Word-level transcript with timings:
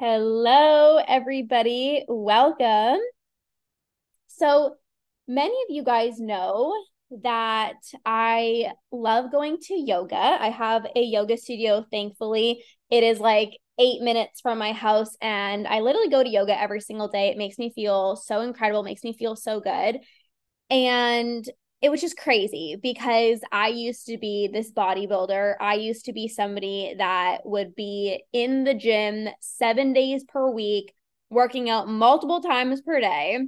Hello, 0.00 0.96
everybody. 1.06 2.04
Welcome. 2.08 3.00
So, 4.28 4.76
many 5.26 5.54
of 5.68 5.74
you 5.74 5.82
guys 5.82 6.20
know 6.20 6.72
that 7.22 7.74
I 8.04 8.72
love 8.92 9.32
going 9.32 9.58
to 9.62 9.74
yoga. 9.74 10.16
I 10.16 10.50
have 10.50 10.86
a 10.94 11.00
yoga 11.02 11.36
studio, 11.36 11.84
thankfully. 11.90 12.62
It 12.90 13.02
is 13.02 13.18
like 13.18 13.50
eight 13.78 14.00
minutes 14.02 14.40
from 14.40 14.58
my 14.58 14.72
house, 14.72 15.16
and 15.20 15.66
I 15.66 15.80
literally 15.80 16.10
go 16.10 16.22
to 16.22 16.28
yoga 16.28 16.58
every 16.60 16.80
single 16.80 17.08
day. 17.08 17.28
It 17.28 17.36
makes 17.36 17.58
me 17.58 17.72
feel 17.74 18.16
so 18.16 18.40
incredible, 18.40 18.82
makes 18.82 19.04
me 19.04 19.12
feel 19.12 19.36
so 19.36 19.60
good. 19.60 19.98
And 20.70 21.44
it 21.80 21.90
was 21.90 22.00
just 22.00 22.16
crazy 22.16 22.76
because 22.80 23.40
I 23.52 23.68
used 23.68 24.06
to 24.06 24.18
be 24.18 24.48
this 24.52 24.72
bodybuilder. 24.72 25.54
I 25.60 25.74
used 25.74 26.06
to 26.06 26.12
be 26.12 26.26
somebody 26.26 26.94
that 26.98 27.38
would 27.44 27.76
be 27.76 28.24
in 28.32 28.64
the 28.64 28.74
gym 28.74 29.28
seven 29.40 29.92
days 29.92 30.24
per 30.24 30.50
week, 30.50 30.92
working 31.30 31.70
out 31.70 31.88
multiple 31.88 32.40
times 32.40 32.82
per 32.82 33.00
day. 33.00 33.38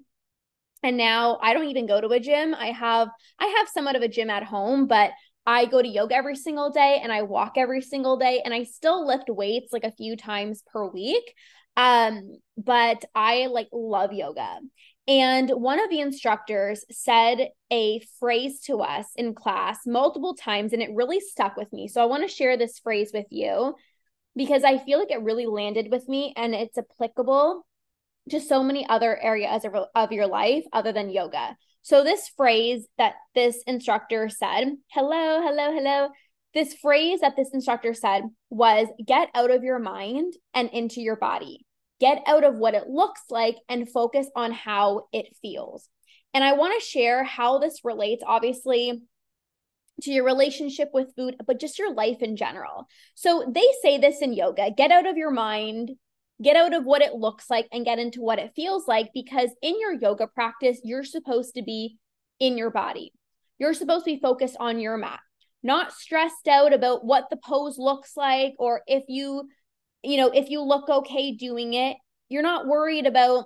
And 0.83 0.97
now 0.97 1.39
I 1.43 1.53
don't 1.53 1.69
even 1.69 1.87
go 1.87 2.01
to 2.01 2.09
a 2.09 2.21
gym. 2.21 2.55
I 2.55 2.69
have 2.69 3.09
I 3.39 3.47
have 3.59 3.69
somewhat 3.69 3.97
of 3.97 4.03
a 4.03 4.09
gym 4.09 4.31
at 4.31 4.45
home, 4.45 4.87
but 4.87 5.11
I 5.45 5.67
go 5.67 5.83
to 5.83 5.89
yoga 5.89 6.15
every 6.15 6.37
single 6.37 6.71
day 6.71 7.01
and 7.03 7.13
I 7.13 7.23
walk 7.23 7.55
every 7.57 7.83
single 7.83 8.17
day 8.17 8.43
and 8.45 8.55
I 8.55 8.63
still 8.65 9.07
lift 9.07 9.29
weights 9.29 9.73
like 9.73 9.85
a 9.85 9.93
few 9.93 10.17
times 10.17 10.63
per 10.73 10.87
week. 10.87 11.35
Um, 11.77 12.39
but 12.57 13.05
I 13.15 13.47
like 13.47 13.69
love 13.73 14.13
yoga. 14.13 14.61
And 15.11 15.51
one 15.51 15.81
of 15.81 15.91
the 15.91 15.99
instructors 15.99 16.85
said 16.89 17.49
a 17.73 17.99
phrase 18.21 18.61
to 18.67 18.77
us 18.77 19.09
in 19.17 19.35
class 19.35 19.81
multiple 19.85 20.37
times, 20.37 20.73
and 20.73 20.81
it 20.81 20.95
really 20.95 21.19
stuck 21.19 21.57
with 21.57 21.73
me. 21.73 21.89
So 21.89 22.01
I 22.01 22.05
want 22.05 22.23
to 22.23 22.33
share 22.33 22.57
this 22.57 22.79
phrase 22.79 23.11
with 23.13 23.27
you 23.29 23.75
because 24.37 24.63
I 24.63 24.79
feel 24.79 25.01
like 25.01 25.11
it 25.11 25.21
really 25.23 25.47
landed 25.47 25.89
with 25.91 26.09
me 26.09 26.33
and 26.37 26.55
it's 26.55 26.79
applicable 26.79 27.67
to 28.29 28.41
so 28.41 28.63
many 28.63 28.89
other 28.89 29.21
areas 29.21 29.65
of, 29.65 29.75
of 29.97 30.13
your 30.13 30.29
life 30.29 30.63
other 30.73 30.93
than 30.93 31.11
yoga. 31.11 31.57
So, 31.83 32.05
this 32.05 32.29
phrase 32.37 32.87
that 32.97 33.15
this 33.35 33.65
instructor 33.67 34.29
said, 34.29 34.69
hello, 34.93 35.41
hello, 35.43 35.73
hello, 35.73 36.11
this 36.55 36.75
phrase 36.75 37.19
that 37.23 37.35
this 37.35 37.51
instructor 37.53 37.95
said 37.95 38.23
was 38.49 38.87
get 39.05 39.29
out 39.35 39.51
of 39.51 39.65
your 39.65 39.81
mind 39.81 40.35
and 40.55 40.71
into 40.71 41.01
your 41.01 41.17
body 41.17 41.67
get 42.01 42.23
out 42.27 42.45
of 42.45 42.57
what 42.57 42.75
it 42.75 42.89
looks 42.89 43.23
like 43.31 43.57
and 43.69 43.89
focus 43.89 44.27
on 44.35 44.53
how 44.53 45.07
it 45.13 45.37
feels. 45.43 45.89
And 46.33 46.43
I 46.43 46.55
want 46.55 46.81
to 46.81 46.87
share 46.87 47.23
how 47.25 47.59
this 47.59 47.81
relates, 47.85 48.23
obviously, 48.27 49.03
to 50.03 50.11
your 50.11 50.25
relationship 50.25 50.89
with 50.95 51.15
food, 51.15 51.37
but 51.47 51.61
just 51.61 51.79
your 51.79 51.93
life 51.93 52.23
in 52.23 52.37
general. 52.37 52.87
So 53.15 53.51
they 53.53 53.67
say 53.83 53.99
this 53.99 54.23
in 54.23 54.33
yoga 54.33 54.71
get 54.77 54.91
out 54.91 55.07
of 55.07 55.17
your 55.17 55.31
mind, 55.31 55.93
get 56.43 56.57
out 56.57 56.75
of 56.75 56.85
what 56.85 57.03
it 57.03 57.15
looks 57.15 57.51
like, 57.51 57.69
and 57.73 57.85
get 57.85 57.99
into 57.99 58.23
what 58.23 58.39
it 58.39 58.53
feels 58.57 58.89
like. 58.89 59.11
Because 59.13 59.51
in 59.61 59.79
your 59.79 59.93
yoga 59.93 60.27
practice, 60.27 60.81
you're 60.85 61.05
supposed 61.05 61.55
to 61.55 61.63
be 61.63 61.99
in 62.39 62.57
your 62.57 62.71
body. 62.71 63.13
You're 63.59 63.75
supposed 63.75 64.07
to 64.07 64.15
be 64.15 64.21
focused 64.21 64.57
on 64.59 64.81
your 64.81 64.97
mat, 64.97 65.21
not 65.63 65.93
stressed 65.93 66.49
out 66.49 66.73
about 66.73 67.05
what 67.05 67.29
the 67.29 67.37
pose 67.37 67.77
looks 67.77 68.17
like 68.17 68.55
or 68.59 68.81
if 68.87 69.05
you 69.09 69.49
you 70.03 70.17
know, 70.17 70.31
if 70.31 70.49
you 70.49 70.63
look 70.63 70.89
okay 70.89 71.33
doing 71.33 71.75
it, 71.75 71.97
you're 72.29 72.43
not 72.43 72.67
worried 72.67 73.07
about, 73.07 73.45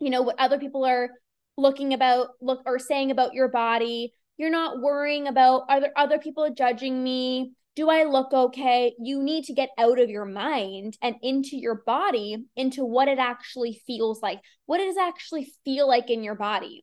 you 0.00 0.10
know, 0.10 0.22
what 0.22 0.38
other 0.38 0.58
people 0.58 0.84
are 0.84 1.10
looking 1.56 1.92
about, 1.92 2.28
look 2.40 2.62
or 2.66 2.78
saying 2.78 3.10
about 3.10 3.34
your 3.34 3.48
body. 3.48 4.12
You're 4.38 4.50
not 4.50 4.80
worrying 4.80 5.26
about 5.26 5.64
are 5.68 5.80
there 5.80 5.92
other 5.96 6.18
people 6.18 6.48
judging 6.56 7.02
me? 7.02 7.52
Do 7.74 7.90
I 7.90 8.04
look 8.04 8.32
okay? 8.32 8.94
You 8.98 9.22
need 9.22 9.44
to 9.44 9.54
get 9.54 9.70
out 9.78 9.98
of 9.98 10.08
your 10.08 10.24
mind 10.24 10.96
and 11.02 11.16
into 11.22 11.56
your 11.56 11.82
body, 11.86 12.44
into 12.56 12.84
what 12.84 13.08
it 13.08 13.18
actually 13.18 13.82
feels 13.86 14.22
like. 14.22 14.40
What 14.64 14.78
does 14.78 14.96
actually 14.96 15.52
feel 15.64 15.86
like 15.86 16.08
in 16.08 16.24
your 16.24 16.36
body? 16.36 16.82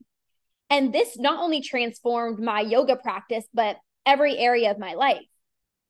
And 0.69 0.93
this 0.93 1.17
not 1.17 1.39
only 1.39 1.61
transformed 1.61 2.39
my 2.39 2.61
yoga 2.61 2.95
practice, 2.95 3.45
but 3.53 3.77
every 4.05 4.37
area 4.37 4.69
of 4.69 4.77
my 4.79 4.93
life 4.93 5.25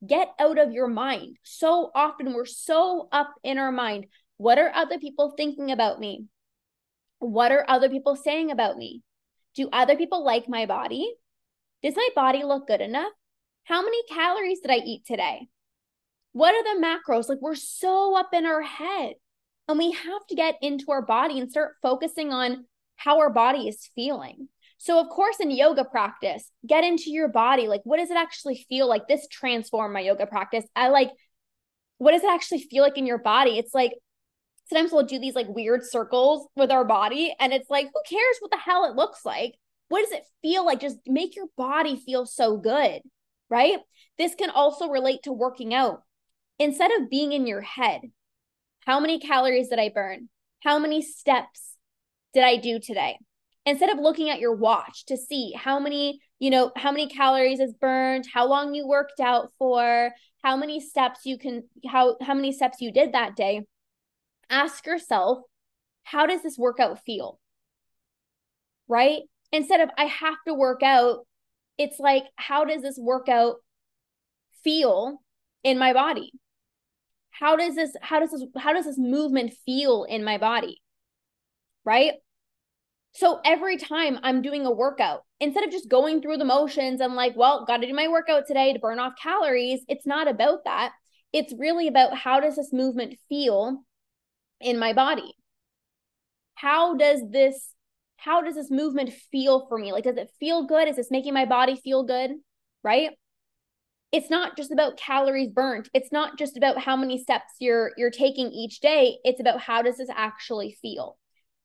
get 0.06 0.28
out 0.38 0.58
of 0.58 0.72
your 0.72 0.88
mind. 0.88 1.36
So 1.42 1.90
often 1.94 2.34
we're 2.34 2.46
so 2.46 3.08
up 3.12 3.34
in 3.42 3.58
our 3.58 3.72
mind. 3.72 4.06
What 4.36 4.58
are 4.58 4.72
other 4.74 4.98
people 4.98 5.34
thinking 5.36 5.70
about 5.70 6.00
me? 6.00 6.26
What 7.18 7.52
are 7.52 7.64
other 7.68 7.88
people 7.88 8.16
saying 8.16 8.50
about 8.50 8.76
me? 8.76 9.02
Do 9.54 9.68
other 9.72 9.96
people 9.96 10.24
like 10.24 10.48
my 10.48 10.66
body? 10.66 11.14
Does 11.82 11.96
my 11.96 12.08
body 12.14 12.42
look 12.42 12.66
good 12.66 12.80
enough? 12.80 13.12
How 13.64 13.82
many 13.82 14.02
calories 14.08 14.60
did 14.60 14.70
I 14.70 14.78
eat 14.84 15.06
today? 15.06 15.48
What 16.32 16.54
are 16.54 16.74
the 16.74 16.84
macros? 16.84 17.28
Like 17.28 17.40
we're 17.40 17.54
so 17.54 18.16
up 18.18 18.30
in 18.32 18.46
our 18.46 18.62
head. 18.62 19.14
And 19.68 19.78
we 19.78 19.92
have 19.92 20.26
to 20.28 20.34
get 20.34 20.56
into 20.60 20.90
our 20.90 21.00
body 21.00 21.38
and 21.38 21.50
start 21.50 21.76
focusing 21.80 22.32
on 22.32 22.66
how 22.96 23.20
our 23.20 23.30
body 23.30 23.68
is 23.68 23.88
feeling. 23.94 24.48
So, 24.84 25.00
of 25.00 25.08
course, 25.08 25.40
in 25.40 25.50
yoga 25.50 25.82
practice, 25.82 26.50
get 26.66 26.84
into 26.84 27.10
your 27.10 27.28
body. 27.28 27.68
Like, 27.68 27.80
what 27.84 27.96
does 27.96 28.10
it 28.10 28.18
actually 28.18 28.66
feel 28.68 28.86
like? 28.86 29.08
This 29.08 29.26
transformed 29.28 29.94
my 29.94 30.00
yoga 30.00 30.26
practice. 30.26 30.66
I 30.76 30.88
like, 30.88 31.10
what 31.96 32.12
does 32.12 32.22
it 32.22 32.30
actually 32.30 32.60
feel 32.70 32.82
like 32.82 32.98
in 32.98 33.06
your 33.06 33.16
body? 33.16 33.56
It's 33.56 33.72
like, 33.72 33.92
sometimes 34.68 34.92
we'll 34.92 35.06
do 35.06 35.18
these 35.18 35.34
like 35.34 35.48
weird 35.48 35.84
circles 35.86 36.46
with 36.54 36.70
our 36.70 36.84
body, 36.84 37.34
and 37.40 37.54
it's 37.54 37.70
like, 37.70 37.86
who 37.86 38.02
cares 38.06 38.36
what 38.40 38.50
the 38.50 38.58
hell 38.58 38.84
it 38.84 38.94
looks 38.94 39.24
like? 39.24 39.54
What 39.88 40.02
does 40.02 40.12
it 40.12 40.26
feel 40.42 40.66
like? 40.66 40.80
Just 40.80 40.98
make 41.06 41.34
your 41.34 41.46
body 41.56 41.96
feel 41.96 42.26
so 42.26 42.58
good, 42.58 43.00
right? 43.48 43.78
This 44.18 44.34
can 44.34 44.50
also 44.50 44.90
relate 44.90 45.22
to 45.22 45.32
working 45.32 45.72
out. 45.72 46.02
Instead 46.58 46.90
of 46.92 47.08
being 47.08 47.32
in 47.32 47.46
your 47.46 47.62
head, 47.62 48.02
how 48.80 49.00
many 49.00 49.18
calories 49.18 49.68
did 49.68 49.78
I 49.78 49.88
burn? 49.88 50.28
How 50.62 50.78
many 50.78 51.00
steps 51.00 51.78
did 52.34 52.44
I 52.44 52.58
do 52.58 52.78
today? 52.78 53.16
Instead 53.66 53.90
of 53.90 53.98
looking 53.98 54.30
at 54.30 54.40
your 54.40 54.54
watch 54.54 55.06
to 55.06 55.16
see 55.16 55.52
how 55.52 55.78
many, 55.78 56.20
you 56.38 56.50
know, 56.50 56.72
how 56.76 56.90
many 56.90 57.08
calories 57.08 57.60
is 57.60 57.72
burned, 57.74 58.26
how 58.32 58.46
long 58.46 58.74
you 58.74 58.86
worked 58.86 59.20
out 59.20 59.50
for, 59.58 60.10
how 60.42 60.56
many 60.56 60.78
steps 60.78 61.20
you 61.24 61.38
can 61.38 61.64
how 61.88 62.16
how 62.20 62.34
many 62.34 62.52
steps 62.52 62.80
you 62.80 62.92
did 62.92 63.12
that 63.12 63.34
day, 63.34 63.62
ask 64.50 64.86
yourself, 64.86 65.38
how 66.02 66.26
does 66.26 66.42
this 66.42 66.58
workout 66.58 67.00
feel? 67.04 67.40
Right? 68.86 69.22
Instead 69.52 69.80
of 69.80 69.88
I 69.96 70.04
have 70.04 70.36
to 70.46 70.54
work 70.54 70.82
out, 70.82 71.26
it's 71.78 71.98
like 71.98 72.24
how 72.36 72.64
does 72.64 72.82
this 72.82 72.98
workout 72.98 73.56
feel 74.62 75.18
in 75.62 75.78
my 75.78 75.92
body? 75.94 76.32
How 77.30 77.56
does 77.56 77.74
this 77.74 77.96
how 78.02 78.20
does 78.20 78.30
this 78.30 78.44
how 78.58 78.74
does 78.74 78.84
this 78.84 78.98
movement 78.98 79.54
feel 79.64 80.04
in 80.04 80.22
my 80.22 80.36
body? 80.36 80.82
Right? 81.84 82.14
So 83.14 83.40
every 83.44 83.76
time 83.76 84.18
I'm 84.24 84.42
doing 84.42 84.66
a 84.66 84.72
workout, 84.72 85.22
instead 85.38 85.62
of 85.62 85.70
just 85.70 85.88
going 85.88 86.20
through 86.20 86.38
the 86.38 86.44
motions 86.44 87.00
and 87.00 87.14
like, 87.14 87.36
well, 87.36 87.64
got 87.64 87.78
to 87.78 87.86
do 87.86 87.94
my 87.94 88.08
workout 88.08 88.46
today 88.46 88.72
to 88.72 88.80
burn 88.80 88.98
off 88.98 89.12
calories, 89.22 89.82
it's 89.88 90.06
not 90.06 90.26
about 90.26 90.64
that. 90.64 90.92
It's 91.32 91.54
really 91.56 91.86
about 91.86 92.16
how 92.16 92.40
does 92.40 92.56
this 92.56 92.72
movement 92.72 93.14
feel 93.28 93.84
in 94.60 94.78
my 94.78 94.92
body? 94.92 95.34
How 96.54 96.96
does 96.96 97.20
this 97.30 97.70
how 98.16 98.40
does 98.40 98.54
this 98.54 98.70
movement 98.70 99.12
feel 99.30 99.66
for 99.68 99.78
me? 99.78 99.92
Like 99.92 100.04
does 100.04 100.16
it 100.16 100.30
feel 100.40 100.66
good? 100.66 100.88
Is 100.88 100.96
this 100.96 101.10
making 101.10 101.34
my 101.34 101.44
body 101.44 101.76
feel 101.76 102.04
good? 102.04 102.32
Right? 102.82 103.10
It's 104.10 104.30
not 104.30 104.56
just 104.56 104.72
about 104.72 104.96
calories 104.96 105.50
burnt. 105.50 105.88
It's 105.92 106.10
not 106.10 106.38
just 106.38 106.56
about 106.56 106.78
how 106.78 106.96
many 106.96 107.22
steps 107.22 107.52
you're 107.60 107.92
you're 107.96 108.10
taking 108.10 108.50
each 108.50 108.80
day. 108.80 109.18
It's 109.24 109.40
about 109.40 109.60
how 109.60 109.82
does 109.82 109.98
this 109.98 110.10
actually 110.12 110.76
feel? 110.82 111.16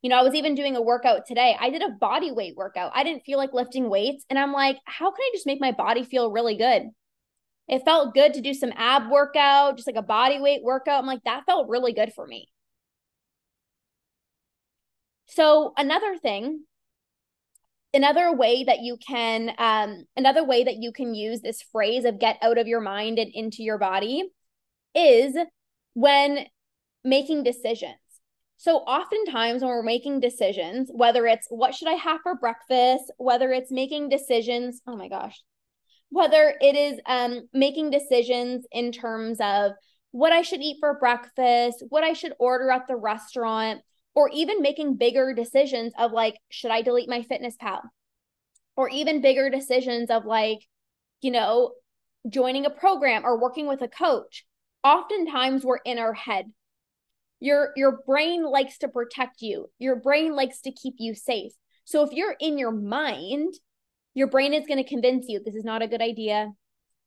You 0.02 0.10
know, 0.10 0.18
I 0.18 0.24
was 0.24 0.34
even 0.34 0.56
doing 0.56 0.76
a 0.76 0.82
workout 0.82 1.26
today. 1.28 1.58
I 1.60 1.70
did 1.70 1.82
a 1.82 1.90
body 1.90 2.32
weight 2.32 2.56
workout. 2.56 2.92
I 2.96 3.04
didn't 3.04 3.26
feel 3.26 3.38
like 3.38 3.54
lifting 3.54 3.90
weights. 3.90 4.26
And 4.30 4.40
I'm 4.40 4.54
like, 4.54 4.78
how 4.86 5.12
can 5.12 5.22
I 5.22 5.32
just 5.34 5.46
make 5.46 5.60
my 5.60 5.72
body 5.72 6.04
feel 6.04 6.32
really 6.32 6.56
good? 6.56 6.84
It 7.68 7.84
felt 7.86 8.16
good 8.16 8.34
to 8.34 8.42
do 8.42 8.54
some 8.54 8.74
ab 8.76 9.12
workout, 9.12 9.76
just 9.76 9.88
like 9.88 9.96
a 9.96 10.02
body 10.02 10.40
weight 10.40 10.64
workout. 10.64 11.02
I'm 11.02 11.06
like, 11.06 11.24
that 11.26 11.46
felt 11.46 11.70
really 11.70 11.94
good 11.94 12.14
for 12.14 12.26
me. 12.26 12.50
So, 15.28 15.74
another 15.78 16.18
thing, 16.18 16.64
another 17.94 18.36
way 18.36 18.64
that 18.64 18.80
you 18.80 18.98
can, 18.98 19.52
um, 19.60 20.06
another 20.18 20.44
way 20.44 20.64
that 20.64 20.78
you 20.78 20.92
can 20.92 21.14
use 21.14 21.42
this 21.42 21.62
phrase 21.62 22.06
of 22.06 22.20
get 22.20 22.38
out 22.42 22.58
of 22.58 22.68
your 22.68 22.82
mind 22.82 23.20
and 23.20 23.32
into 23.32 23.62
your 23.62 23.78
body 23.78 24.24
is 24.96 25.38
when 25.94 26.48
making 27.04 27.44
decisions. 27.44 27.94
So 28.60 28.80
oftentimes 28.80 29.62
when 29.62 29.70
we're 29.70 29.84
making 29.84 30.20
decisions, 30.20 30.92
whether 30.94 31.26
it's 31.26 31.48
what 31.48 31.74
should 31.74 31.88
I 31.88 31.94
have 31.94 32.20
for 32.24 32.36
breakfast, 32.36 33.10
whether 33.18 33.54
it's 33.54 33.72
making 33.72 34.10
decisions, 34.10 34.82
oh 34.86 34.98
my 34.98 35.08
gosh, 35.08 35.42
whether 36.10 36.54
it 36.60 36.76
is 36.76 37.00
um, 37.06 37.48
making 37.54 37.90
decisions 37.90 38.68
in 38.74 38.92
terms 38.92 39.38
of 39.40 39.72
what 40.12 40.34
I 40.34 40.42
should 40.42 40.60
eat 40.60 40.76
for 40.82 41.00
breakfast, 41.00 41.86
what 41.88 42.04
I 42.04 42.12
should 42.12 42.34
order 42.38 42.70
at 42.70 42.86
the 42.90 42.98
restaurant, 42.98 43.80
or 44.14 44.30
even 44.34 44.62
making 44.62 44.98
bigger 44.98 45.34
decisions 45.34 45.94
of 45.98 46.12
like, 46.12 46.36
should 46.50 46.72
I 46.72 46.82
delete 46.82 47.10
MyFitnessPal? 47.10 47.80
Or 48.76 48.90
even 48.90 49.22
bigger 49.22 49.50
decisions 49.50 50.10
of 50.10 50.26
like, 50.26 50.60
you 51.22 51.32
know, 51.32 51.76
joining 52.28 52.66
a 52.66 52.70
program 52.70 53.24
or 53.24 53.40
working 53.40 53.68
with 53.68 53.82
a 53.84 53.88
coach. 53.88 54.46
Oftentimes 54.84 55.64
we're 55.64 55.78
in 55.78 55.98
our 55.98 56.14
head 56.14 56.52
Your 57.40 57.72
your 57.76 58.00
brain 58.06 58.44
likes 58.44 58.78
to 58.80 58.88
protect 58.88 59.42
you. 59.42 59.70
Your 59.80 59.96
brain 59.96 60.36
likes 60.36 60.62
to 60.62 60.72
keep 60.72 60.96
you 60.98 61.16
safe. 61.16 61.54
So 61.86 62.04
if 62.04 62.12
you're 62.12 62.36
in 62.40 62.58
your 62.58 62.72
mind, 62.72 63.54
your 64.14 64.28
brain 64.28 64.54
is 64.54 64.68
going 64.68 64.84
to 64.84 64.90
convince 64.90 65.26
you 65.28 65.40
this 65.40 65.56
is 65.56 65.64
not 65.64 65.82
a 65.82 65.88
good 65.88 66.02
idea. 66.02 66.52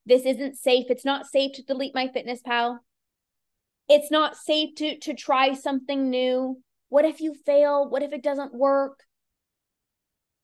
This 0.07 0.25
isn't 0.25 0.57
safe. 0.57 0.87
It's 0.89 1.05
not 1.05 1.27
safe 1.27 1.53
to 1.55 1.63
delete 1.63 1.95
MyFitnessPal. 1.95 2.79
It's 3.89 4.11
not 4.11 4.37
safe 4.37 4.75
to 4.77 4.99
to 5.01 5.15
try 5.15 5.55
something 5.55 6.09
new. 6.09 6.61
What 6.89 7.05
if 7.05 7.21
you 7.21 7.35
fail? 7.47 7.89
What 7.89 8.03
if 8.03 8.13
it 8.13 8.23
doesn't 8.23 8.55
work? 8.55 9.01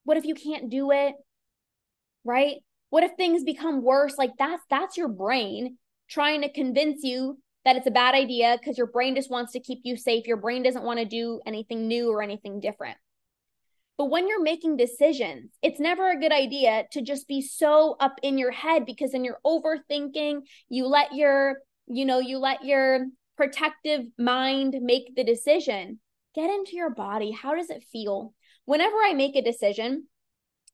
What 0.04 0.16
if 0.16 0.24
you 0.24 0.34
can't 0.34 0.70
do 0.70 0.90
it? 0.90 1.14
Right? 2.24 2.56
What 2.90 3.04
if 3.04 3.12
things 3.16 3.44
become 3.44 3.82
worse? 3.82 4.16
Like 4.18 4.32
that's 4.38 4.62
that's 4.68 4.96
your 4.96 5.08
brain 5.08 5.78
trying 6.08 6.42
to 6.42 6.52
convince 6.52 7.02
you 7.02 7.38
that 7.68 7.76
it's 7.76 7.86
a 7.86 7.90
bad 7.90 8.14
idea 8.14 8.56
because 8.58 8.78
your 8.78 8.86
brain 8.86 9.14
just 9.14 9.30
wants 9.30 9.52
to 9.52 9.60
keep 9.60 9.80
you 9.84 9.94
safe. 9.94 10.26
Your 10.26 10.38
brain 10.38 10.62
doesn't 10.62 10.84
want 10.84 11.00
to 11.00 11.04
do 11.04 11.42
anything 11.44 11.86
new 11.86 12.10
or 12.10 12.22
anything 12.22 12.60
different. 12.60 12.96
But 13.98 14.06
when 14.06 14.26
you're 14.26 14.42
making 14.42 14.78
decisions, 14.78 15.50
it's 15.60 15.78
never 15.78 16.08
a 16.10 16.18
good 16.18 16.32
idea 16.32 16.84
to 16.92 17.02
just 17.02 17.28
be 17.28 17.42
so 17.42 17.96
up 18.00 18.14
in 18.22 18.38
your 18.38 18.52
head 18.52 18.86
because 18.86 19.12
then 19.12 19.22
you're 19.22 19.40
overthinking. 19.44 20.40
You 20.70 20.86
let 20.86 21.14
your, 21.14 21.58
you 21.86 22.06
know, 22.06 22.20
you 22.20 22.38
let 22.38 22.64
your 22.64 23.04
protective 23.36 24.06
mind 24.18 24.76
make 24.80 25.14
the 25.14 25.24
decision. 25.24 26.00
Get 26.34 26.48
into 26.48 26.74
your 26.74 26.90
body. 26.90 27.32
How 27.32 27.54
does 27.54 27.68
it 27.68 27.84
feel? 27.92 28.32
Whenever 28.64 28.96
I 28.96 29.12
make 29.12 29.36
a 29.36 29.42
decision, 29.42 30.06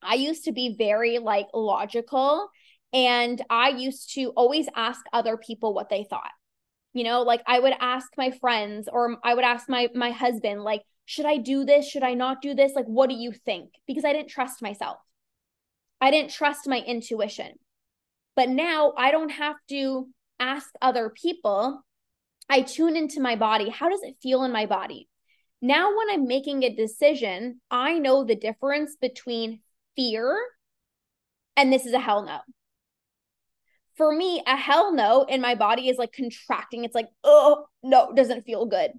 I 0.01 0.15
used 0.15 0.45
to 0.45 0.53
be 0.53 0.77
very 0.79 1.19
like 1.19 1.49
logical 1.53 2.51
and 2.93 3.43
I 3.51 3.71
used 3.71 4.15
to 4.15 4.27
always 4.37 4.69
ask 4.77 5.01
other 5.13 5.37
people 5.37 5.75
what 5.75 5.89
they 5.89 6.07
thought. 6.09 6.31
You 6.95 7.05
know, 7.05 7.23
like 7.23 7.43
I 7.47 7.59
would 7.59 7.75
ask 7.81 8.09
my 8.17 8.31
friends 8.31 8.89
or 8.91 9.19
I 9.23 9.35
would 9.35 9.45
ask 9.45 9.69
my 9.69 9.89
my 9.95 10.11
husband 10.11 10.63
like 10.63 10.83
should 11.07 11.27
I 11.27 11.37
do 11.37 11.65
this? 11.65 11.87
Should 11.87 12.03
I 12.03 12.15
not 12.15 12.41
do 12.41 12.55
this? 12.55 12.73
Like, 12.75 12.87
what 12.87 13.11
do 13.11 13.15
you 13.15 13.31
think? 13.31 13.71
Because 13.87 14.05
I 14.05 14.13
didn't 14.15 14.31
trust 14.31 14.63
myself. 14.63 14.97
I 16.01 16.11
didn't 16.11 16.31
trust 16.31 16.67
my 16.67 16.79
intuition. 16.79 17.53
But 18.37 18.49
now 18.49 18.95
I 18.97 19.11
don't 19.11 19.31
have 19.31 19.57
to 19.69 20.09
ask 20.41 20.71
other 20.81 21.11
people. 21.11 21.85
I 22.49 22.63
tune 22.63 22.97
into 22.97 23.21
my 23.21 23.37
body. 23.37 23.69
How 23.69 23.91
does 23.91 24.03
it 24.03 24.17
feel 24.23 24.45
in 24.45 24.53
my 24.53 24.67
body? 24.67 25.09
Now, 25.61 25.97
when 25.97 26.11
I'm 26.11 26.27
making 26.27 26.63
a 26.63 26.75
decision, 26.75 27.61
I 27.71 27.99
know 27.99 28.25
the 28.25 28.35
difference 28.35 28.97
between 29.01 29.61
fear 29.97 30.37
and 31.57 31.73
this 31.73 31.87
is 31.87 31.93
a 31.93 32.01
hell 32.01 32.25
no. 32.25 32.41
For 33.97 34.13
me, 34.13 34.43
a 34.47 34.57
hell 34.57 34.93
no 34.93 35.25
in 35.25 35.41
my 35.41 35.55
body 35.55 35.89
is 35.89 35.99
like 35.99 36.13
contracting. 36.13 36.85
It's 36.85 36.95
like, 36.95 37.09
oh, 37.23 37.67
no, 37.83 38.13
doesn't 38.15 38.43
feel 38.43 38.67
good 38.67 38.91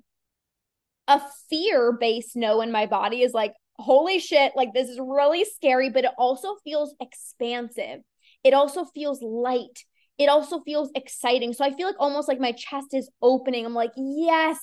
a 1.08 1.22
fear 1.50 1.92
based 1.92 2.36
no 2.36 2.62
in 2.62 2.72
my 2.72 2.86
body 2.86 3.22
is 3.22 3.34
like, 3.34 3.54
holy 3.78 4.20
shit, 4.20 4.54
like 4.56 4.74
this 4.74 4.90
is 4.90 5.00
really 5.00 5.46
scary, 5.46 5.90
but 5.90 6.06
it 6.06 6.12
also 6.18 6.56
feels 6.64 6.96
expansive. 7.00 8.02
It 8.44 8.54
also 8.54 8.86
feels 8.86 9.22
light. 9.22 9.84
It 10.18 10.30
also 10.30 10.62
feels 10.62 10.92
exciting. 10.96 11.54
So 11.54 11.66
I 11.66 11.74
feel 11.74 11.88
like 11.88 12.00
almost 12.00 12.28
like 12.28 12.40
my 12.40 12.54
chest 12.54 12.94
is 12.94 13.10
opening. 13.22 13.66
I'm 13.66 13.74
like, 13.74 13.92
yes. 13.98 14.58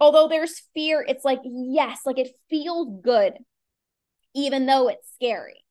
Although 0.00 0.28
there's 0.28 0.60
fear, 0.74 1.04
it's 1.06 1.24
like, 1.24 1.40
yes, 1.44 2.00
like 2.04 2.18
it 2.18 2.30
feels 2.50 2.88
good, 3.02 3.34
even 4.34 4.66
though 4.66 4.88
it's 4.88 5.08
scary. 5.14 5.64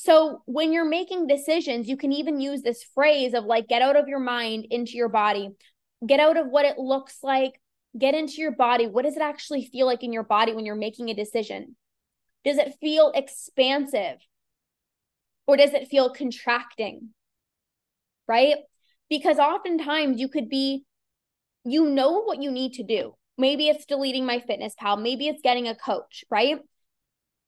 So 0.00 0.42
when 0.46 0.72
you're 0.72 0.88
making 0.88 1.26
decisions, 1.26 1.88
you 1.88 1.96
can 1.96 2.12
even 2.12 2.40
use 2.40 2.62
this 2.62 2.84
phrase 2.94 3.34
of 3.34 3.44
like, 3.44 3.66
get 3.66 3.82
out 3.82 3.96
of 3.96 4.06
your 4.06 4.20
mind 4.20 4.66
into 4.70 4.92
your 4.92 5.08
body, 5.08 5.50
get 6.06 6.20
out 6.20 6.36
of 6.36 6.46
what 6.46 6.64
it 6.64 6.78
looks 6.78 7.18
like, 7.24 7.60
Get 7.96 8.14
into 8.14 8.34
your 8.34 8.52
body. 8.52 8.86
What 8.86 9.04
does 9.04 9.16
it 9.16 9.22
actually 9.22 9.64
feel 9.64 9.86
like 9.86 10.02
in 10.02 10.12
your 10.12 10.22
body 10.22 10.52
when 10.52 10.66
you're 10.66 10.74
making 10.74 11.08
a 11.08 11.14
decision? 11.14 11.76
Does 12.44 12.58
it 12.58 12.76
feel 12.80 13.12
expansive 13.14 14.18
or 15.46 15.56
does 15.56 15.72
it 15.72 15.88
feel 15.88 16.10
contracting? 16.12 17.10
Right? 18.26 18.56
Because 19.08 19.38
oftentimes 19.38 20.20
you 20.20 20.28
could 20.28 20.48
be, 20.48 20.84
you 21.64 21.86
know 21.86 22.22
what 22.22 22.42
you 22.42 22.50
need 22.50 22.74
to 22.74 22.82
do. 22.82 23.14
Maybe 23.38 23.68
it's 23.68 23.86
deleting 23.86 24.24
MyFitnessPal, 24.24 25.00
maybe 25.00 25.28
it's 25.28 25.42
getting 25.42 25.66
a 25.66 25.74
coach, 25.74 26.24
right? 26.30 26.58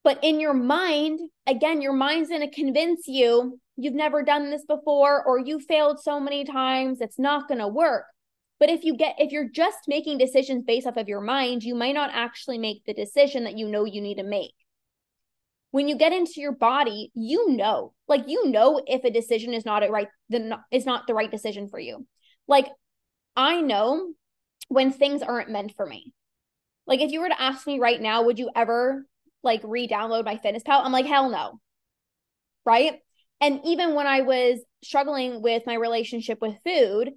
But 0.03 0.19
in 0.23 0.39
your 0.39 0.53
mind, 0.53 1.19
again, 1.45 1.81
your 1.81 1.93
mind's 1.93 2.29
going 2.29 2.41
to 2.41 2.55
convince 2.55 3.07
you 3.07 3.59
you've 3.77 3.93
never 3.93 4.23
done 4.23 4.49
this 4.49 4.65
before 4.65 5.23
or 5.23 5.39
you 5.39 5.59
failed 5.59 5.99
so 5.99 6.19
many 6.19 6.43
times, 6.43 7.01
it's 7.01 7.19
not 7.19 7.47
going 7.47 7.59
to 7.59 7.67
work. 7.67 8.05
But 8.59 8.69
if 8.69 8.83
you 8.83 8.95
get 8.95 9.15
if 9.17 9.31
you're 9.31 9.49
just 9.49 9.79
making 9.87 10.19
decisions 10.19 10.63
based 10.63 10.85
off 10.85 10.97
of 10.97 11.07
your 11.07 11.21
mind, 11.21 11.63
you 11.63 11.73
might 11.73 11.95
not 11.95 12.11
actually 12.13 12.59
make 12.59 12.85
the 12.85 12.93
decision 12.93 13.45
that 13.45 13.57
you 13.57 13.67
know 13.67 13.85
you 13.85 14.01
need 14.01 14.17
to 14.17 14.23
make. 14.23 14.53
When 15.71 15.87
you 15.87 15.97
get 15.97 16.13
into 16.13 16.33
your 16.41 16.51
body, 16.51 17.11
you 17.15 17.53
know, 17.53 17.93
like 18.07 18.27
you 18.27 18.49
know 18.49 18.79
if 18.85 19.03
a 19.03 19.09
decision 19.09 19.55
is 19.55 19.65
not 19.65 19.83
a 19.83 19.89
right 19.89 20.09
then 20.29 20.53
is 20.69 20.85
not 20.85 21.07
the 21.07 21.15
right 21.15 21.31
decision 21.31 21.69
for 21.69 21.79
you. 21.79 22.05
Like 22.47 22.67
I 23.35 23.61
know 23.61 24.13
when 24.67 24.91
things 24.91 25.23
aren't 25.23 25.49
meant 25.49 25.73
for 25.75 25.87
me. 25.87 26.13
Like 26.85 27.01
if 27.01 27.11
you 27.11 27.21
were 27.21 27.29
to 27.29 27.41
ask 27.41 27.65
me 27.65 27.79
right 27.79 27.99
now, 27.99 28.23
would 28.23 28.37
you 28.37 28.51
ever 28.55 29.07
like 29.43 29.61
re-download 29.63 30.25
MyFitnessPal? 30.25 30.83
I'm 30.83 30.91
like, 30.91 31.05
hell 31.05 31.29
no. 31.29 31.59
Right? 32.65 32.99
And 33.39 33.59
even 33.65 33.95
when 33.95 34.07
I 34.07 34.21
was 34.21 34.59
struggling 34.83 35.41
with 35.41 35.63
my 35.65 35.73
relationship 35.73 36.39
with 36.41 36.55
food, 36.65 37.11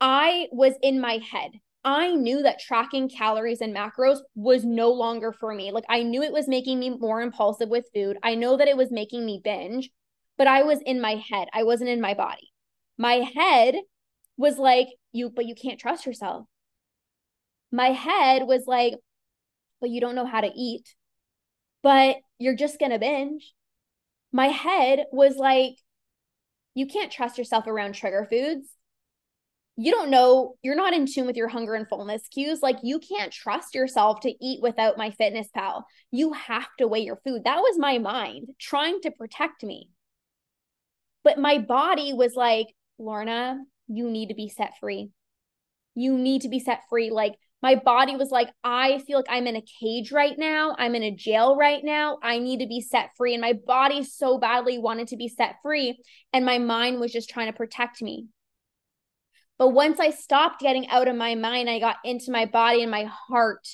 I 0.00 0.48
was 0.52 0.74
in 0.82 1.00
my 1.00 1.20
head. 1.30 1.50
I 1.84 2.12
knew 2.12 2.42
that 2.42 2.60
tracking 2.60 3.08
calories 3.08 3.60
and 3.60 3.74
macros 3.74 4.18
was 4.34 4.64
no 4.64 4.90
longer 4.92 5.32
for 5.32 5.54
me. 5.54 5.70
Like 5.72 5.84
I 5.88 6.02
knew 6.02 6.22
it 6.22 6.32
was 6.32 6.48
making 6.48 6.78
me 6.78 6.90
more 6.90 7.20
impulsive 7.22 7.68
with 7.68 7.86
food. 7.94 8.18
I 8.22 8.34
know 8.34 8.56
that 8.56 8.68
it 8.68 8.76
was 8.76 8.90
making 8.90 9.24
me 9.24 9.40
binge, 9.42 9.90
but 10.36 10.46
I 10.46 10.62
was 10.62 10.80
in 10.84 11.00
my 11.00 11.22
head. 11.30 11.48
I 11.52 11.64
wasn't 11.64 11.90
in 11.90 12.00
my 12.00 12.14
body. 12.14 12.50
My 12.98 13.24
head 13.34 13.76
was 14.36 14.58
like, 14.58 14.88
you, 15.12 15.30
but 15.30 15.46
you 15.46 15.54
can't 15.54 15.80
trust 15.80 16.06
yourself. 16.06 16.46
My 17.72 17.88
head 17.88 18.42
was 18.46 18.64
like, 18.66 18.94
but 19.80 19.90
you 19.90 20.00
don't 20.00 20.14
know 20.14 20.26
how 20.26 20.40
to 20.40 20.50
eat, 20.54 20.94
but 21.82 22.16
you're 22.38 22.56
just 22.56 22.78
going 22.78 22.92
to 22.92 22.98
binge. 22.98 23.52
My 24.32 24.46
head 24.46 25.06
was 25.12 25.36
like, 25.36 25.74
you 26.74 26.86
can't 26.86 27.10
trust 27.10 27.38
yourself 27.38 27.66
around 27.66 27.94
trigger 27.94 28.26
foods 28.30 28.68
you 29.82 29.92
don't 29.92 30.10
know, 30.10 30.56
you're 30.62 30.76
not 30.76 30.92
in 30.92 31.06
tune 31.06 31.26
with 31.26 31.38
your 31.38 31.48
hunger 31.48 31.72
and 31.72 31.88
fullness 31.88 32.28
cues. 32.28 32.60
Like 32.62 32.76
you 32.82 32.98
can't 32.98 33.32
trust 33.32 33.74
yourself 33.74 34.20
to 34.20 34.34
eat 34.44 34.60
without 34.60 34.98
MyFitnessPal. 34.98 35.84
You 36.10 36.34
have 36.34 36.68
to 36.78 36.86
weigh 36.86 37.00
your 37.00 37.18
food. 37.24 37.44
That 37.44 37.60
was 37.60 37.78
my 37.78 37.96
mind 37.96 38.50
trying 38.58 39.00
to 39.00 39.10
protect 39.10 39.62
me. 39.62 39.88
But 41.24 41.38
my 41.38 41.56
body 41.56 42.12
was 42.12 42.34
like, 42.34 42.66
Lorna, 42.98 43.58
you 43.88 44.10
need 44.10 44.28
to 44.28 44.34
be 44.34 44.50
set 44.50 44.72
free. 44.80 45.12
You 45.94 46.18
need 46.18 46.42
to 46.42 46.50
be 46.50 46.60
set 46.60 46.82
free. 46.90 47.08
Like 47.10 47.36
my 47.62 47.74
body 47.74 48.16
was 48.16 48.30
like, 48.30 48.48
I 48.64 48.98
feel 49.00 49.18
like 49.18 49.26
I'm 49.28 49.46
in 49.46 49.56
a 49.56 49.64
cage 49.80 50.12
right 50.12 50.38
now. 50.38 50.74
I'm 50.78 50.94
in 50.94 51.02
a 51.02 51.14
jail 51.14 51.56
right 51.56 51.84
now. 51.84 52.18
I 52.22 52.38
need 52.38 52.60
to 52.60 52.66
be 52.66 52.80
set 52.80 53.10
free. 53.16 53.34
And 53.34 53.42
my 53.42 53.52
body 53.52 54.02
so 54.02 54.38
badly 54.38 54.78
wanted 54.78 55.08
to 55.08 55.16
be 55.16 55.28
set 55.28 55.56
free. 55.62 56.00
And 56.32 56.46
my 56.46 56.58
mind 56.58 57.00
was 57.00 57.12
just 57.12 57.28
trying 57.28 57.52
to 57.52 57.56
protect 57.56 58.00
me. 58.00 58.28
But 59.58 59.68
once 59.68 60.00
I 60.00 60.08
stopped 60.08 60.60
getting 60.60 60.88
out 60.88 61.06
of 61.06 61.16
my 61.16 61.34
mind, 61.34 61.68
I 61.68 61.80
got 61.80 61.96
into 62.02 62.30
my 62.30 62.46
body 62.46 62.80
and 62.80 62.90
my 62.90 63.04
heart 63.04 63.68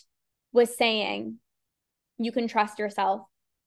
was 0.53 0.77
saying, 0.77 1.39
You 2.19 2.33
can 2.33 2.49
trust 2.49 2.81
yourself. 2.81 3.21